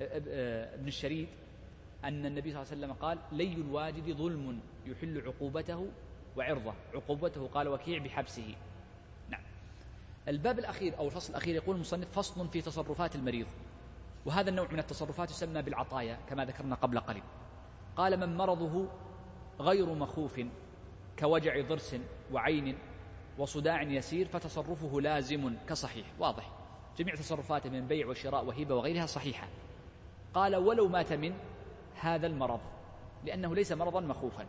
[0.00, 1.28] ابن الشريد
[2.04, 5.88] أن النبي صلى الله عليه وسلم قال لي الواجد ظلم يحل عقوبته
[6.36, 6.74] وعرضه.
[6.94, 8.54] عقوبته قال وكيع بحبسه.
[9.28, 9.42] نعم.
[10.28, 13.46] الباب الأخير أو الفصل الأخير يقول المصنف فصل في تصرفات المريض.
[14.26, 17.22] وهذا النوع من التصرفات يسمى بالعطايا كما ذكرنا قبل قليل.
[17.96, 18.88] قال من مرضه
[19.60, 20.40] غير مخوف
[21.18, 21.96] كوجع ضرس
[22.32, 22.78] وعين
[23.38, 26.06] وصداع يسير فتصرفه لازم كصحيح.
[26.18, 26.50] واضح.
[26.98, 29.48] جميع تصرفاته من بيع وشراء وهبة وغيرها صحيحة.
[30.34, 31.34] قال ولو مات من
[32.00, 32.60] هذا المرض
[33.24, 34.46] لأنه ليس مرضا مخوفا.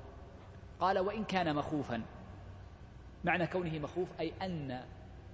[0.80, 2.02] قال وإن كان مخوفا.
[3.24, 4.84] معنى كونه مخوف أي أن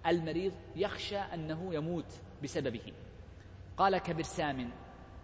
[0.08, 2.94] المريض يخشى أنه يموت بسببه.
[3.78, 4.70] قال كبرسام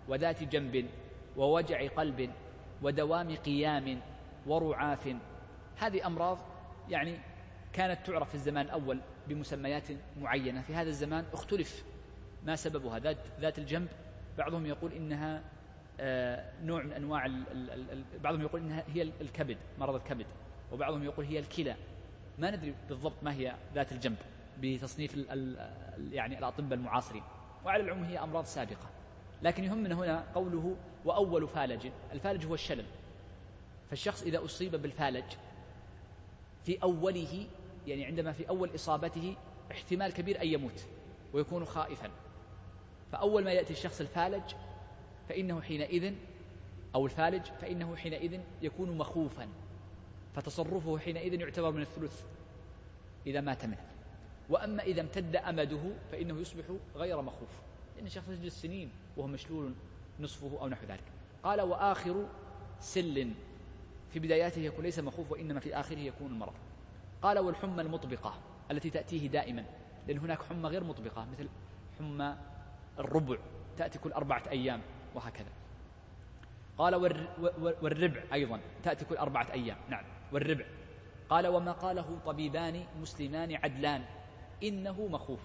[0.07, 0.89] وذات جنب
[1.37, 2.31] ووجع قلب
[2.81, 4.01] ودوام قيام
[4.47, 5.15] ورعاف.
[5.77, 6.37] هذه أمراض
[6.89, 7.19] يعني
[7.73, 9.87] كانت تعرف في الزمان الأول بمسميات
[10.21, 10.61] معينة.
[10.61, 11.85] في هذا الزمان اختلف
[12.43, 12.99] ما سببها.
[12.99, 13.87] ذات, ذات الجنب
[14.37, 15.43] بعضهم يقول إنها
[16.63, 17.31] نوع من أنواع
[18.23, 20.25] بعضهم يقول إنها هي الكبد مرض الكبد
[20.71, 21.75] وبعضهم يقول هي الكلى.
[22.39, 24.17] ما ندري بالضبط ما هي ذات الجنب
[24.61, 27.23] بتصنيف ال ال يعني الأطباء المعاصرين.
[27.65, 28.89] وعلى العموم هي أمراض سابقة.
[29.41, 30.75] لكن يهمنا هنا قوله
[31.05, 32.85] وأول فالج الفالج هو الشلل.
[33.89, 35.25] فالشخص إذا أصيب بالفالج
[36.65, 37.47] في أوله
[37.87, 39.35] يعني عندما في أول إصابته
[39.71, 40.85] احتمال كبير أن يموت
[41.33, 42.09] ويكون خائفا.
[43.11, 44.43] فأول ما يأتي الشخص الفالج
[45.29, 46.13] فإنه حينئذ
[46.95, 49.47] أو الفالج فإنه حينئذ يكون مخوفا.
[50.35, 52.23] فتصرفه حينئذ يعتبر من الثلث
[53.27, 53.85] إذا مات منه.
[54.49, 56.65] وأما إذا امتد أمده فإنه يصبح
[56.95, 57.49] غير مخوف.
[57.95, 59.73] لأن الشخص يجلس سنين وهو مشلول
[60.19, 61.03] نصفه أو نحو ذلك.
[61.43, 62.25] قال وآخر
[62.79, 63.31] سل
[64.13, 66.53] في بداياته يكون ليس مخوف وإنما في آخره يكون المرض.
[67.21, 68.35] قال والحمى المطبقة
[68.71, 69.65] التي تأتيه دائما.
[70.07, 71.49] لأن هناك حمى غير مطبقة مثل
[71.99, 72.35] حمى
[72.99, 73.37] الربع
[73.77, 74.81] تأتي كل أربعة أيام.
[75.15, 75.51] وهكذا.
[76.77, 76.95] قال
[77.81, 78.59] والربع أيضا.
[78.83, 79.77] تأتي كل أربعة أيام.
[79.89, 80.03] نعم.
[80.31, 80.65] والربع.
[81.29, 84.05] قال وما قاله طبيبان مسلمان عدلان.
[84.63, 85.39] إنه مخوف.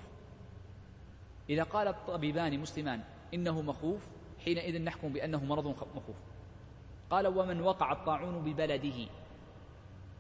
[1.51, 3.05] إذا قال الطبيبان مسلمان
[3.35, 4.07] إنه مخوف
[4.45, 6.17] حينئذ نحكم بأنه مرض مخوف.
[7.11, 9.11] قال ومن وقع الطاعون ببلده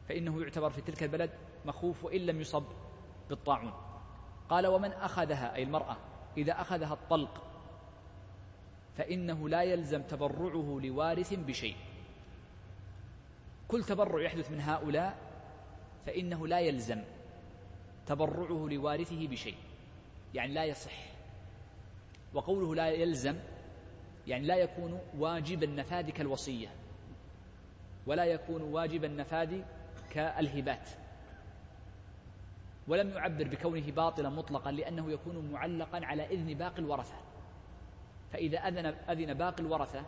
[0.08, 1.30] فإنه يعتبر في تلك البلد
[1.64, 2.64] مخوف وإن لم يصب
[3.28, 3.72] بالطاعون.
[4.50, 5.96] قال ومن أخذها أي المرأة
[6.36, 7.47] إذا أخذها الطلق
[8.98, 11.76] فإنه لا يلزم تبرعه لوارث بشيء.
[13.68, 15.18] كل تبرع يحدث من هؤلاء
[16.06, 17.02] فإنه لا يلزم
[18.06, 19.56] تبرعه لوارثه بشيء.
[20.34, 21.08] يعني لا يصح.
[22.34, 23.38] وقوله لا يلزم
[24.26, 26.68] يعني لا يكون واجب النفاذ كالوصية
[28.06, 29.62] ولا يكون واجب النفاذ
[30.10, 30.88] كالهبات.
[32.88, 37.27] ولم يعبر بكونه باطلا مطلقا لأنه يكون معلقا على إذن باقي الورثة.
[38.32, 40.04] فإذا أذن, أذن باقي الورثة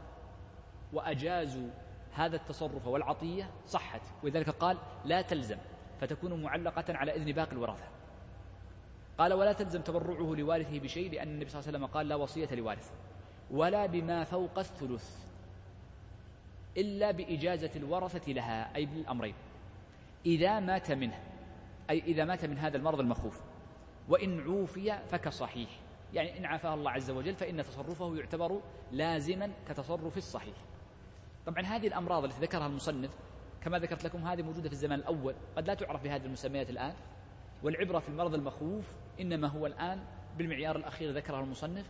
[0.92, 1.70] وأجازوا
[2.12, 5.58] هذا التصرف والعطية صحت ولذلك قال لا تلزم
[6.00, 7.84] فتكون معلقة على إذن باقي الورثة.
[9.18, 12.54] قال ولا تلزم تبرعه لوارثه بشيء لأن النبي صلى الله عليه وسلم قال لا وصية
[12.54, 12.90] لوارث
[13.50, 15.16] ولا بما فوق الثلث
[16.76, 19.34] إلا بإجازة الورثة لها أي بالأمرين.
[20.26, 21.20] إذا مات منه
[21.90, 23.42] أي إذا مات من هذا المرض المخوف
[24.08, 25.70] وإن عوفي فكصحيح.
[26.14, 28.60] يعني إن عافاه الله عز وجل فإن تصرفه يعتبر
[28.92, 30.54] لازما كتصرف الصحيح.
[31.46, 33.10] طبعا هذه الأمراض التي ذكرها المصنف
[33.62, 36.94] كما ذكرت لكم هذه موجودة في الزمان الأول قد لا تعرف بهذه المسميات الآن.
[37.62, 38.84] والعبرة في المرض المخوف
[39.20, 40.00] إنما هو الآن
[40.38, 41.86] بالمعيار الأخير ذكره المصنف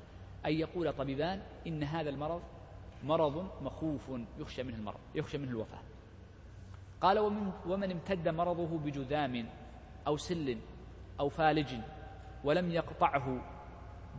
[0.46, 2.42] أن يقول طبيبان إن هذا المرض
[3.04, 5.78] مرض مخوف يخشى منه المرض يخشى منه الوفاة.
[7.00, 9.48] قال ومن, ومن امتد مرضه بجذام
[10.06, 10.58] أو سل
[11.20, 11.74] أو فالج
[12.44, 13.42] ولم يقطعه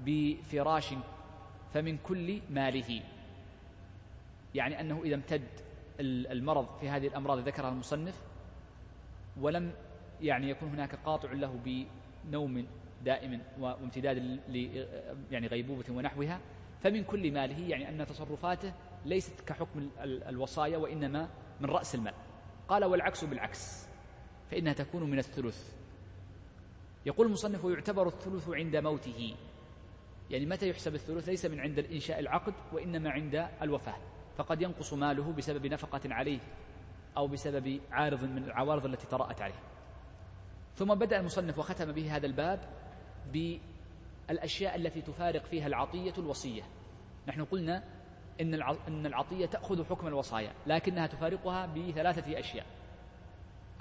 [0.05, 0.93] بفراش
[1.73, 3.01] فمن كل ماله.
[4.55, 5.47] يعني أنه إذا امتد
[5.99, 8.21] المرض في هذه الأمراض ذكرها المصنف
[9.37, 9.73] ولم
[10.21, 11.83] يعني يكون هناك قاطع له
[12.25, 12.67] بنوم
[13.05, 14.17] دائم وامتداد
[14.49, 14.85] ل
[15.31, 16.39] يعني غيبوبة ونحوها
[16.83, 18.73] فمن كل ماله يعني أن تصرفاته
[19.05, 21.29] ليست كحكم الوصايا وإنما
[21.61, 22.13] من رأس المال.
[22.67, 23.87] قال والعكس بالعكس
[24.51, 25.73] فإنها تكون من الثلث.
[27.05, 29.35] يقول المصنف ويعتبر الثلث عند موته.
[30.31, 33.97] يعني متى يحسب الثلث؟ ليس من عند الإنشاء العقد وإنما عند الوفاة.
[34.37, 36.39] فقد ينقص ماله بسبب نفقة عليه
[37.17, 39.59] أو بسبب عارض من العوارض التي طرأت عليه.
[40.75, 42.59] ثم بدأ المصنف وختم به هذا الباب
[43.33, 46.63] بالأشياء التي تفارق فيها العطية الوصية.
[47.27, 47.83] نحن قلنا
[48.41, 52.65] إن العطية تأخذ حكم الوصايا لكنها تفارقها بثلاثة أشياء.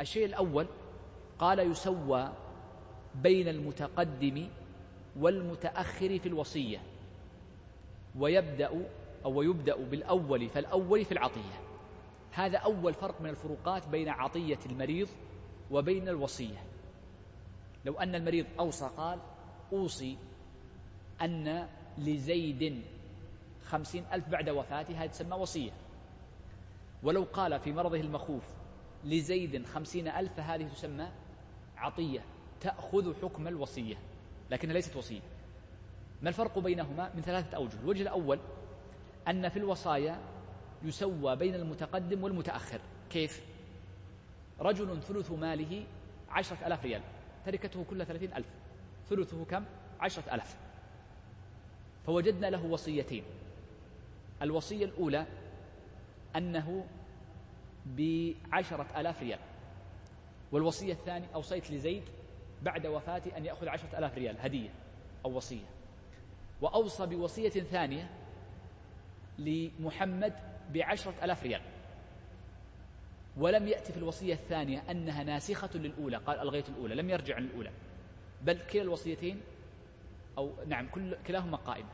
[0.01, 0.66] الشيء الأول
[1.38, 2.32] قال يسوى
[3.14, 4.48] بين المتقدم
[5.17, 6.83] والمتأخر في الوصية.
[8.19, 8.87] ويبدأ
[9.25, 11.61] أو يبدأ بالأول فالأول في العطية.
[12.33, 15.09] هذا أول فرق من الفروقات بين عطية المريض
[15.71, 16.59] وبين الوصية.
[17.85, 19.19] لو أن المريض أوصى قال
[19.73, 20.17] أوصي
[21.23, 22.83] أن لزيد
[23.65, 25.71] خمسين ألف بعد وفاته هذه تسمى وصية.
[27.03, 28.45] ولو قال في مرضه المخوف
[29.05, 31.09] لزيد خمسين ألف فهذه تسمى
[31.77, 32.21] عطية.
[32.61, 33.97] تأخذ حكم الوصية.
[34.51, 35.20] لكنها ليست وصية.
[36.22, 37.80] ما الفرق بينهما؟ من ثلاثة أوجه.
[37.80, 38.38] الوجه الأول
[39.28, 40.18] أن في الوصايا
[40.82, 42.80] يسوى بين المتقدم والمتأخر.
[43.11, 43.42] كيف؟
[44.61, 45.86] رجل ثلث ماله
[46.30, 47.03] عشرة ألاف ريال.
[47.46, 48.46] تركته كل ثلاثين ألف.
[49.11, 49.64] ثلثه كم؟
[50.01, 50.57] عشرة ألاف.
[52.07, 53.24] فوجدنا له وصيتين.
[54.42, 55.26] الوصية الأولى
[56.36, 56.86] أنه
[57.86, 59.38] بعشرة ألاف ريال.
[60.53, 62.03] والوصية الثانية أوصيت لزيد
[62.63, 64.71] بعد وفاته أن يأخذ عشرة ألاف ريال هدية
[65.25, 65.67] أو وصية.
[66.61, 68.11] وأوصى بوصية ثانية
[69.39, 70.35] لمحمد
[70.75, 71.63] بعشرة ألاف ريال.
[73.37, 77.71] ولم يأتي في الوصية الثانية أنها ناسخة للأولى قال ألغيت الأولى لم يرجع عن الأولى
[78.43, 79.41] بل كلا الوصيتين
[80.39, 81.87] أو نعم كل كلاهما قائم.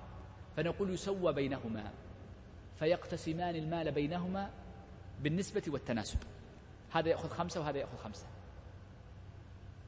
[0.56, 1.92] فنقول يسوى بينهما
[2.78, 4.50] فيقتسمان المال بينهما
[5.20, 6.18] بالنسبة والتناسب.
[6.90, 8.26] هذا يأخذ خمسة وهذا يأخذ خمسة.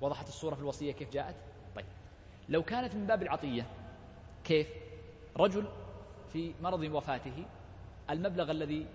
[0.01, 1.37] وضحت الصورة في الوصية كيف جاءت؟
[1.77, 1.87] طيب.
[2.49, 3.67] لو كانت من باب العطية
[4.45, 4.69] كيف؟
[5.37, 5.69] رجل
[6.33, 7.45] في مرض وفاته
[8.11, 8.87] المبلغ الذي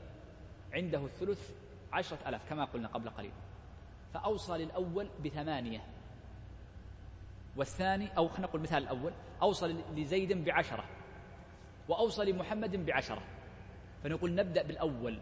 [0.73, 1.51] عنده الثلث
[1.93, 3.31] عشرة ألاف كما قلنا قبل قليل
[4.13, 5.81] فأوصى للأول بثمانية
[7.55, 10.83] والثاني أو خلينا نقول المثال الأول أوصى لزيد بعشرة
[11.87, 13.21] وأوصى لمحمد بعشرة
[14.03, 15.19] فنقول نبدأ بالأول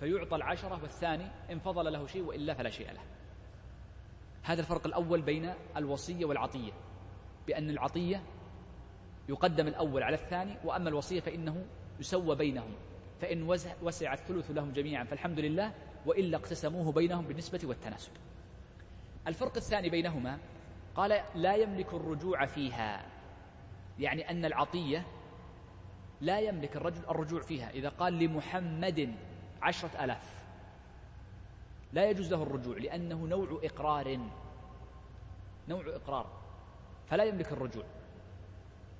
[0.00, 3.00] فيعطى العشرة والثاني إن فضل له شيء وإلا فلا شيء له.
[4.42, 6.72] هذا الفرق الأول بين الوصية والعطية
[7.46, 8.22] بأن العطية
[9.28, 11.64] يقدم الأول على الثاني وأما الوصية فإنه
[12.00, 12.74] يسوى بينهم
[13.20, 13.42] فإن
[13.82, 15.72] وسع الثلث لهم جميعا فالحمد لله
[16.06, 18.12] وإلا اقتسموه بينهم بالنسبة والتناسب.
[19.26, 20.38] الفرق الثاني بينهما
[20.94, 23.06] قال لا يملك الرجوع فيها
[23.98, 25.06] يعني أن العطية
[26.20, 29.14] لا يملك الرجل الرجوع فيها إذا قال لمحمد
[29.62, 30.39] عشرة ألاف.
[31.92, 34.18] لا يجوز له الرجوع لأنه نوع إقرار
[35.68, 36.26] نوع إقرار
[37.08, 37.84] فلا يملك الرجوع.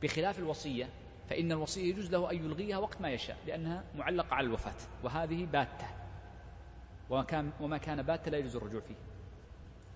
[0.03, 0.88] بخلاف الوصية
[1.28, 5.86] فإن الوصية يجوز له أن يلغيها وقت ما يشاء لأنها معلقة على الوفاة وهذه باتة
[7.11, 8.95] وما كان, وما كان باتة لا يجوز الرجوع فيه.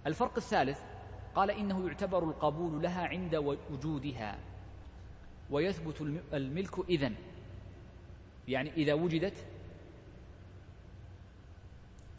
[0.06, 0.80] الفرق الثالث
[1.34, 3.34] قال إنه يعتبر القبول لها عند
[3.70, 4.38] وجودها
[5.50, 6.00] ويثبت
[6.32, 7.14] الملك إذن.
[8.48, 9.46] يعني إذا وجدت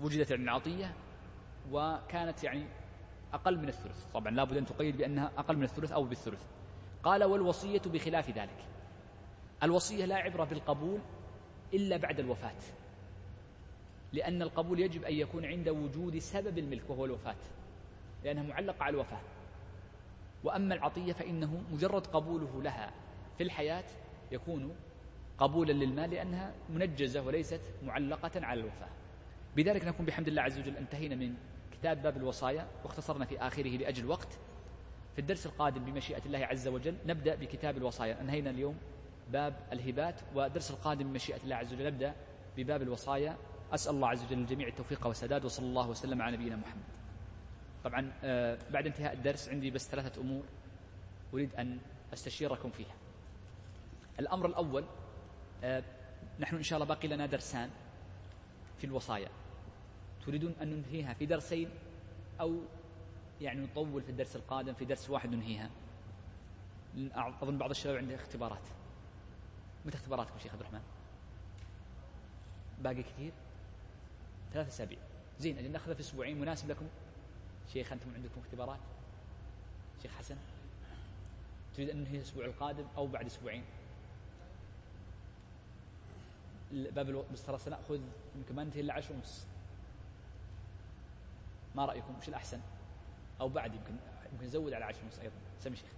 [0.01, 0.93] وجدت العطية
[1.71, 2.65] وكانت يعني
[3.33, 4.05] أقل من الثلث.
[4.13, 6.43] طبعا لابد أن تقيد بأنها أقل من الثلث أو بالثلث.
[7.03, 8.65] قال والوصية بخلاف ذلك.
[9.63, 10.99] الوصية لا عبرة بالقبول
[11.73, 12.61] إلا بعد الوفاة.
[14.13, 17.35] لأن القبول يجب أن يكون عند وجود سبب الملك وهو الوفاة.
[18.23, 19.21] لأنها معلقة على الوفاة.
[20.43, 22.91] وأما العطية فإنه مجرد قبوله لها
[23.37, 23.85] في الحياة
[24.31, 24.75] يكون
[25.37, 28.89] قبولا للمال لأنها منجزة وليست معلقة على الوفاة.
[29.55, 30.77] بذلك نكون بحمد الله عز وجل.
[30.77, 31.35] انتهينا من
[31.71, 34.39] كتاب باب الوصايا واختصرنا في آخره لأجل وقت.
[35.15, 38.21] في الدرس القادم بمشيئة الله عز وجل نبدأ بكتاب الوصايا.
[38.21, 38.77] أنهينا اليوم
[39.31, 42.15] باب الهبات ودرس القادم بمشيئة الله عز وجل نبدأ
[42.57, 43.37] بباب الوصايا.
[43.73, 46.83] أسأل الله عز وجل الجميع التوفيق والسداد وصلى الله وسلم على نبينا محمد.
[47.83, 50.43] طبعا آه، بعد انتهاء الدرس عندي بس ثلاثة أمور
[51.33, 51.79] أريد أن
[52.13, 52.95] أستشيركم فيها.
[54.19, 54.85] الأمر الأول
[55.63, 55.83] آه،
[56.39, 57.69] نحن إن شاء الله باقي لنا درسان
[58.77, 59.29] في الوصايا.
[60.25, 61.69] تريدون أن ننهيها في درسين
[62.39, 62.59] أو
[63.41, 65.69] يعني نطول في الدرس القادم في درس واحد ننهيها؟
[67.13, 68.67] أظن بعض الشباب عنده اختبارات.
[69.85, 70.81] متى اختباراتكم شيخ عبد الرحمن؟
[72.83, 73.31] باقي كثير؟
[74.53, 74.99] ثلاثة أسابيع.
[75.39, 76.85] زين أجل ناخذها في أسبوعين مناسب لكم.
[77.73, 78.79] شيخ أنتم عندكم اختبارات؟
[80.01, 80.37] شيخ حسن
[81.75, 83.63] تريد أن ننهي الأسبوع القادم أو بعد أسبوعين؟
[86.71, 87.99] باب ترى سنأخذ
[88.35, 89.45] يمكن ما ننتهي إلا عشر ونص.
[91.75, 92.59] ما رأيكم وش الأحسن؟
[93.41, 93.95] أو بعد يمكن
[94.33, 95.35] يمكن نزود على عشر ونص أيضا.
[95.59, 95.89] سمي شيخ.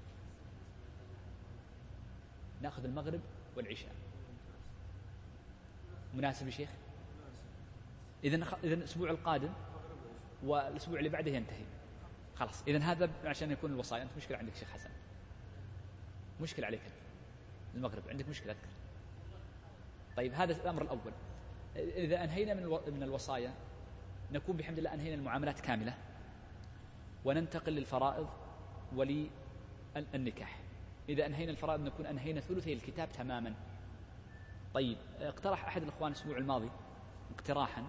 [2.61, 3.21] نأخذ المغرب
[3.55, 3.95] والعشاء.
[6.13, 6.69] مناسب يا شيخ؟
[8.23, 9.49] إذا إذا الأسبوع القادم
[10.43, 11.65] والأسبوع اللي بعده ينتهي.
[12.36, 12.63] خلاص.
[12.67, 14.03] إذا هذا عشان يكون الوصايا.
[14.03, 14.89] أنت مشكلة عندك شيخ حسن.
[16.41, 16.82] مشكلة عليك
[17.75, 18.03] المغرب.
[18.09, 18.67] عندك مشكلة أذكر.
[20.17, 21.11] طيب هذا الأمر الأول.
[21.75, 22.63] إذا أنهينا من
[22.93, 23.53] من الوصايا
[24.32, 25.93] نكون بحمد الله أنهينا المعاملات كاملة
[27.25, 28.28] وننتقل للفرائض
[28.95, 30.59] وللنكاح.
[31.09, 33.53] إذا أنهينا الفرائض نكون أنهينا ثلثي الكتاب تماما.
[34.73, 36.69] طيب اقترح أحد الإخوان الأسبوع الماضي
[37.36, 37.84] اقتراحا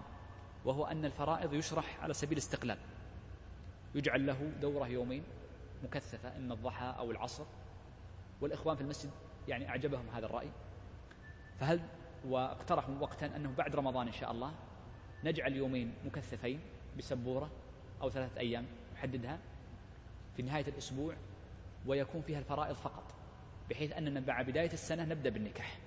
[0.65, 2.77] وهو أن الفرائض يشرح على سبيل الاستقلال.
[3.95, 5.23] يجعل له دورة يومين
[5.83, 7.45] مكثفة إما الضحى أو العصر.
[8.41, 9.11] والإخوان في المسجد
[9.47, 10.49] يعني أعجبهم هذا الرأي.
[11.59, 11.81] فهل
[12.25, 14.53] واقترحوا وقتا أنه بعد رمضان إن شاء الله
[15.23, 16.59] نجعل يومين مكثفين
[16.97, 17.51] بسبورة
[18.01, 19.39] أو ثلاثة أيام نحددها
[20.35, 21.15] في نهاية الأسبوع
[21.85, 23.03] ويكون فيها الفرائض فقط
[23.69, 25.79] بحيث أننا مع بداية السنة نبدأ بالنكاح.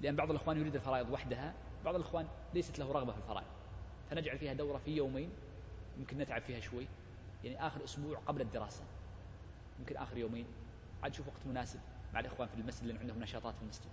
[0.00, 1.54] لأن بعض الإخوان يريد الفرائض وحدها
[1.84, 3.46] بعض الإخوان ليست له رغبة في الفرائض.
[4.10, 5.30] فنجعل فيها دورة في يومين
[5.98, 6.86] يمكن نتعب فيها شوي.
[7.44, 8.84] يعني آخر أسبوع قبل الدراسة
[9.80, 10.46] يمكن آخر يومين.
[11.02, 11.80] عاد شوف وقت مناسب
[12.14, 13.90] مع الإخوان في المسجد لأن عندهم نشاطات في المسجد.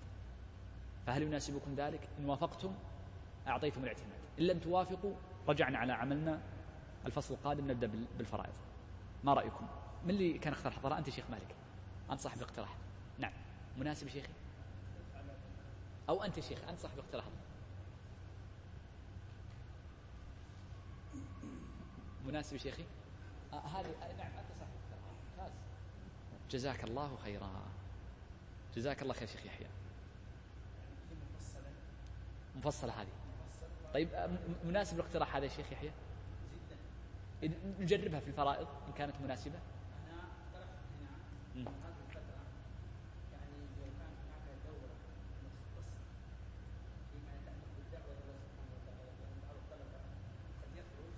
[1.07, 2.73] فهل يناسبكم ذلك؟ إن وافقتم
[3.49, 4.19] أعطيتم الاعتماد.
[4.39, 5.13] إن لم توافقوا
[5.47, 6.41] رجعنا على عملنا
[7.05, 8.53] الفصل القادم نبدأ بالفرائض.
[9.23, 9.67] ما رأيكم؟
[10.03, 11.55] من اللي كان أختار حضرة أنت شيخ مالك.
[12.11, 12.75] أنت صاحب الاقتراح.
[13.19, 13.33] نعم.
[13.77, 14.33] مناسب شيخي؟
[16.09, 17.25] أو أنت شيخ أنت صاحب الاقتراح.
[22.25, 22.83] مناسب شيخي؟
[23.53, 25.11] آه هذه آه نعم أنت صاحب الاقتراح.
[25.37, 25.51] ممتاز.
[26.51, 27.49] جزاك الله خيرا.
[28.75, 29.67] جزاك الله خير شيخ يحيى.
[32.55, 33.18] مفصلة هذه.
[33.93, 34.09] طيب
[34.63, 35.91] مناسب الاقتراح هذا يا شيخ يحيى؟
[37.79, 39.59] نجربها في الفرائض إن كانت مناسبة.
[40.07, 41.11] أنا اقترحت هنا
[43.31, 44.15] يعني لو هناك
[44.67, 44.89] دورة
[47.11, 49.97] فيما يتعلق بالدعوة سبحانه وتعالى لأن بعض الطلبة
[50.61, 51.13] قد يخرج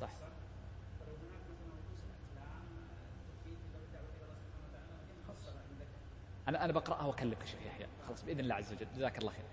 [0.00, 0.10] صح.
[0.10, 1.74] هناك مثلا
[2.14, 2.62] الإسلام
[3.40, 4.34] تفيد إلى الله
[5.18, 5.90] سبحانه وتعالى عندك.
[6.48, 7.86] أنا أنا بقرأها وأكلمك شيخ يحيى.
[8.08, 8.86] خلاص بإذن الله عز وجل.
[8.96, 9.44] جزاك الله خير.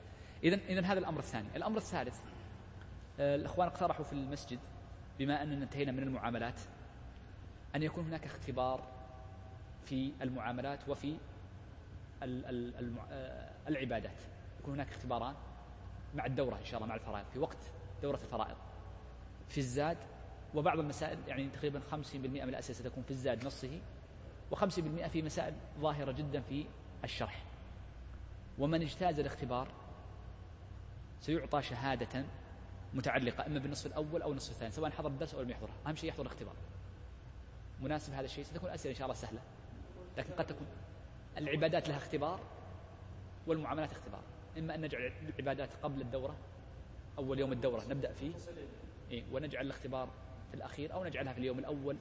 [0.43, 1.47] إذا إذا هذا الأمر الثاني.
[1.55, 2.19] الأمر الثالث
[3.19, 4.59] آه، الإخوان اقترحوا في المسجد
[5.19, 6.59] بما أننا انتهينا من المعاملات
[7.75, 8.83] أن يكون هناك اختبار
[9.85, 11.17] في المعاملات وفي
[12.23, 14.17] آه، العبادات.
[14.59, 15.35] يكون هناك اختباران
[16.15, 17.25] مع الدورة إن شاء الله مع الفرائض.
[17.33, 17.57] في وقت
[18.01, 18.55] دورة الفرائض.
[19.49, 19.97] في الزاد
[20.55, 23.79] وبعض المسائل يعني تقريبا 50% من الأسئلة ستكون في الزاد نصه
[24.51, 26.65] و50% في مسائل ظاهرة جدا في
[27.03, 27.43] الشرح.
[28.59, 29.67] ومن اجتاز الاختبار
[31.25, 32.25] سيعطى شهادة
[32.93, 36.09] متعلقة إما بالنصف الأول أو النصف الثاني سواء حضر الدرس أو لم يحضره أهم شيء
[36.09, 36.55] يحضر الاختبار.
[37.81, 39.39] مناسب هذا الشيء؟ ستكون أسئلة إن شاء الله سهلة
[40.17, 40.67] لكن قد تكون
[41.37, 42.39] العبادات لها اختبار
[43.47, 44.21] والمعاملات اختبار.
[44.57, 46.35] إما أن نجعل العبادات قبل الدورة
[47.17, 48.31] أول يوم الدورة نبدأ فيه
[49.11, 50.09] إيه ونجعل الاختبار
[50.49, 51.97] في الأخير أو نجعلها في اليوم الأول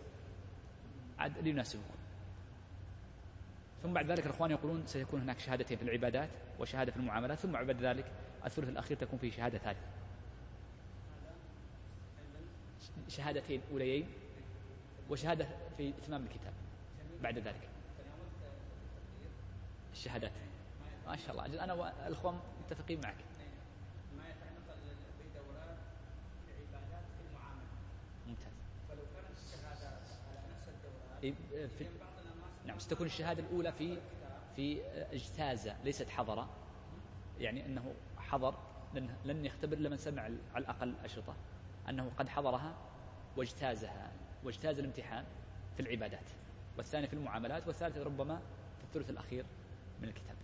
[1.19, 1.95] عاد ليناسبكم.
[3.83, 7.83] ثم بعد ذلك الإخوان يقولون سيكون هناك شهادتين في العبادات وشهادة في المعاملات ثم بعد
[7.83, 8.13] ذلك
[8.47, 9.81] الثلث الأخير تكون فيه شهادة ثالثة
[13.09, 14.07] شهادتين أوليين
[15.11, 16.53] وشهادة في إتمام الكتاب
[17.23, 17.69] بعد ذلك.
[19.93, 20.33] الشهادات.
[21.07, 21.65] ما شاء الله.
[21.65, 23.17] أنا والأخوان متفقين معك.
[28.27, 28.53] ممتاز.
[28.89, 31.87] فلو كانت الشهادات على نفس الدورات في
[32.67, 33.99] نعم ستكون الشهادة الأولى في
[34.57, 34.83] في
[35.13, 36.47] إجتازة ليست حضر
[37.41, 37.95] يعني أنه
[38.35, 38.55] حضر
[38.95, 41.35] لن, لن يختبر إلا من سمع على الأقل أشرطة
[41.89, 42.75] أنه قد حضرها
[43.37, 44.13] واجتازها
[44.45, 45.25] واجتاز الامتحان
[45.77, 46.31] في العبادات
[46.77, 48.41] والثاني في المعاملات والثالث ربما
[48.79, 49.45] في الثلث الأخير
[50.03, 50.35] من الكتاب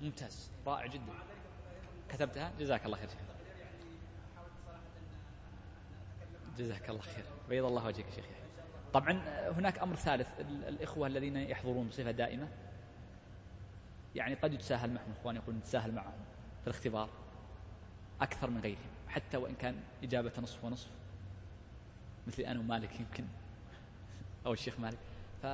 [0.00, 1.12] ممتاز رائع جدا.
[2.08, 3.08] كتبتها؟ جزاك الله خير.
[6.56, 7.24] جزاك الله خير.
[7.48, 8.24] بيض الله وجهك يا شيخ.
[8.92, 9.12] طبعا
[9.50, 10.28] هناك أمر ثالث.
[10.40, 12.48] الإخوة الذين يحضرون بصفة دائمة.
[14.14, 16.24] يعني قد يتساهل معهم اخوان يقولون نتساهل معهم
[16.60, 17.08] في الاختبار
[18.20, 20.90] أكثر من غيرهم حتى وإن كان إجابة نصف ونصف
[22.26, 23.24] مثل أنا ومالك يمكن
[24.46, 24.98] أو الشيخ مالك.
[25.42, 25.44] ف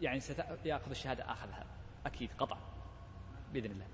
[0.00, 1.66] يعني سياخذ الشهادة اخذها
[2.06, 2.60] أكيد قطعا
[3.52, 3.86] بإذن الله.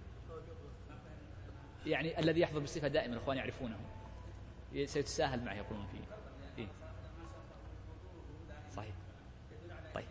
[1.87, 3.76] يعني الذي يحضر بالصفة دائما الأخوان يعرفونه.
[4.85, 5.99] سيتساهل معه يقولون فيه.
[6.59, 6.68] إيه؟
[8.76, 8.95] صحيح.
[9.95, 10.07] طيب.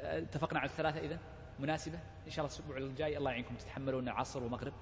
[0.00, 1.18] اتفقنا على الثلاثة إذا
[1.58, 4.72] مناسبة؟ إن شاء الله الأسبوع الجاي الله يعينكم تتحملون العصر والمغرب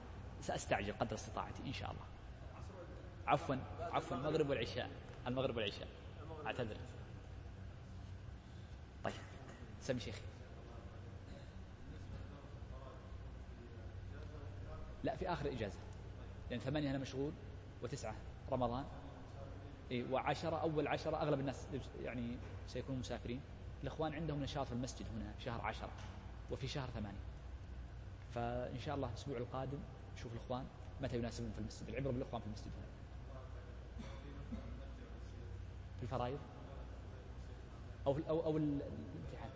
[0.40, 2.04] سأستعجل قدر استطاعتي إن شاء الله.
[3.26, 4.16] عفوا عفوا.
[4.16, 4.90] المغرب والعشاء.
[5.26, 5.88] المغرب والعشاء.
[6.46, 6.76] أعتذر.
[9.04, 9.14] طيب.
[9.80, 10.22] سمي شيخي.
[15.04, 15.78] لا في آخر الإجازة
[16.50, 17.32] لأن ثمانية أنا مشغول
[17.82, 18.14] وتسعة
[18.52, 18.84] رمضان.
[19.90, 21.66] إيه وعشرة أول عشرة أغلب الناس
[22.04, 22.36] يعني
[22.68, 23.40] سيكونوا مسافرين.
[23.82, 25.90] الإخوان عندهم نشاط في المسجد هنا في شهر عشرة
[26.50, 27.18] وفي شهر ثمانية.
[28.34, 29.78] فإن شاء الله الأسبوع القادم
[30.16, 30.64] نشوف الإخوان
[31.00, 32.86] متى يناسبون في المسجد العبرة بالإخوان في المسجد هنا.
[35.96, 36.38] في الفرائض؟
[38.06, 39.50] أو أو أو الامتحان.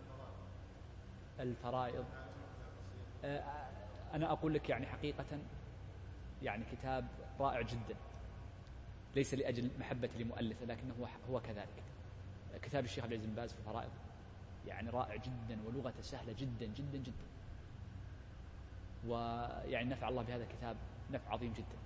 [1.41, 2.05] الفرائض.
[3.25, 3.67] آه
[4.17, 5.39] أنا أقول لك يعني حقيقة
[6.43, 7.07] يعني كتاب
[7.41, 7.97] رائع جدا.
[9.17, 11.83] ليس لأجل محبتي لمؤلفه لكنه هو كذلك.
[12.63, 13.91] كتاب الشيخ عبد العزيز بن باز في الفرائض
[14.67, 17.27] يعني رائع جدا ولغته سهلة جدا جدا جدا.
[19.07, 20.77] ويعني نفع الله بهذا الكتاب
[21.13, 21.79] نفع عظيم جدا.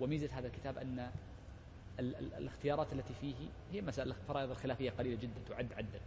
[0.00, 1.10] وميزة هذا الكتاب أن
[1.98, 3.34] ال ال الاختيارات التي فيه
[3.72, 6.00] هي مسألة الفرائض الخلافية قليلة جدا تعد عدا.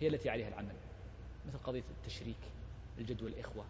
[0.00, 0.74] هي التي عليها العمل.
[1.48, 2.40] مثل قضية التشريك
[2.98, 3.64] الجد والإخوة.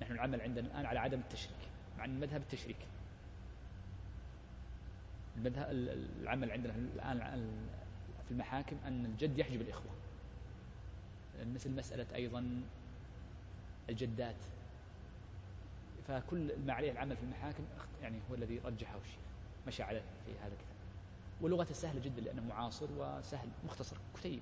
[0.00, 1.56] نحن العمل عندنا الآن على عدم التشريك
[1.98, 2.76] مع أن المذهب التشريك.
[5.36, 5.66] المذهب
[6.22, 6.74] العمل عندنا
[7.12, 7.68] الآن
[8.24, 9.90] في المحاكم أن الجد يحجب الإخوة.
[11.54, 12.62] مثل مسألة أيضا
[13.88, 14.36] الجدات.
[16.08, 17.64] فكل ما عليه العمل في المحاكم
[18.02, 19.20] يعني هو الذي رجحه الشيخ
[19.66, 20.76] مشى على في هذا الكتاب.
[21.40, 24.40] ولغته سهلة جدا لأنه معاصر وسهل مختصر كتيب.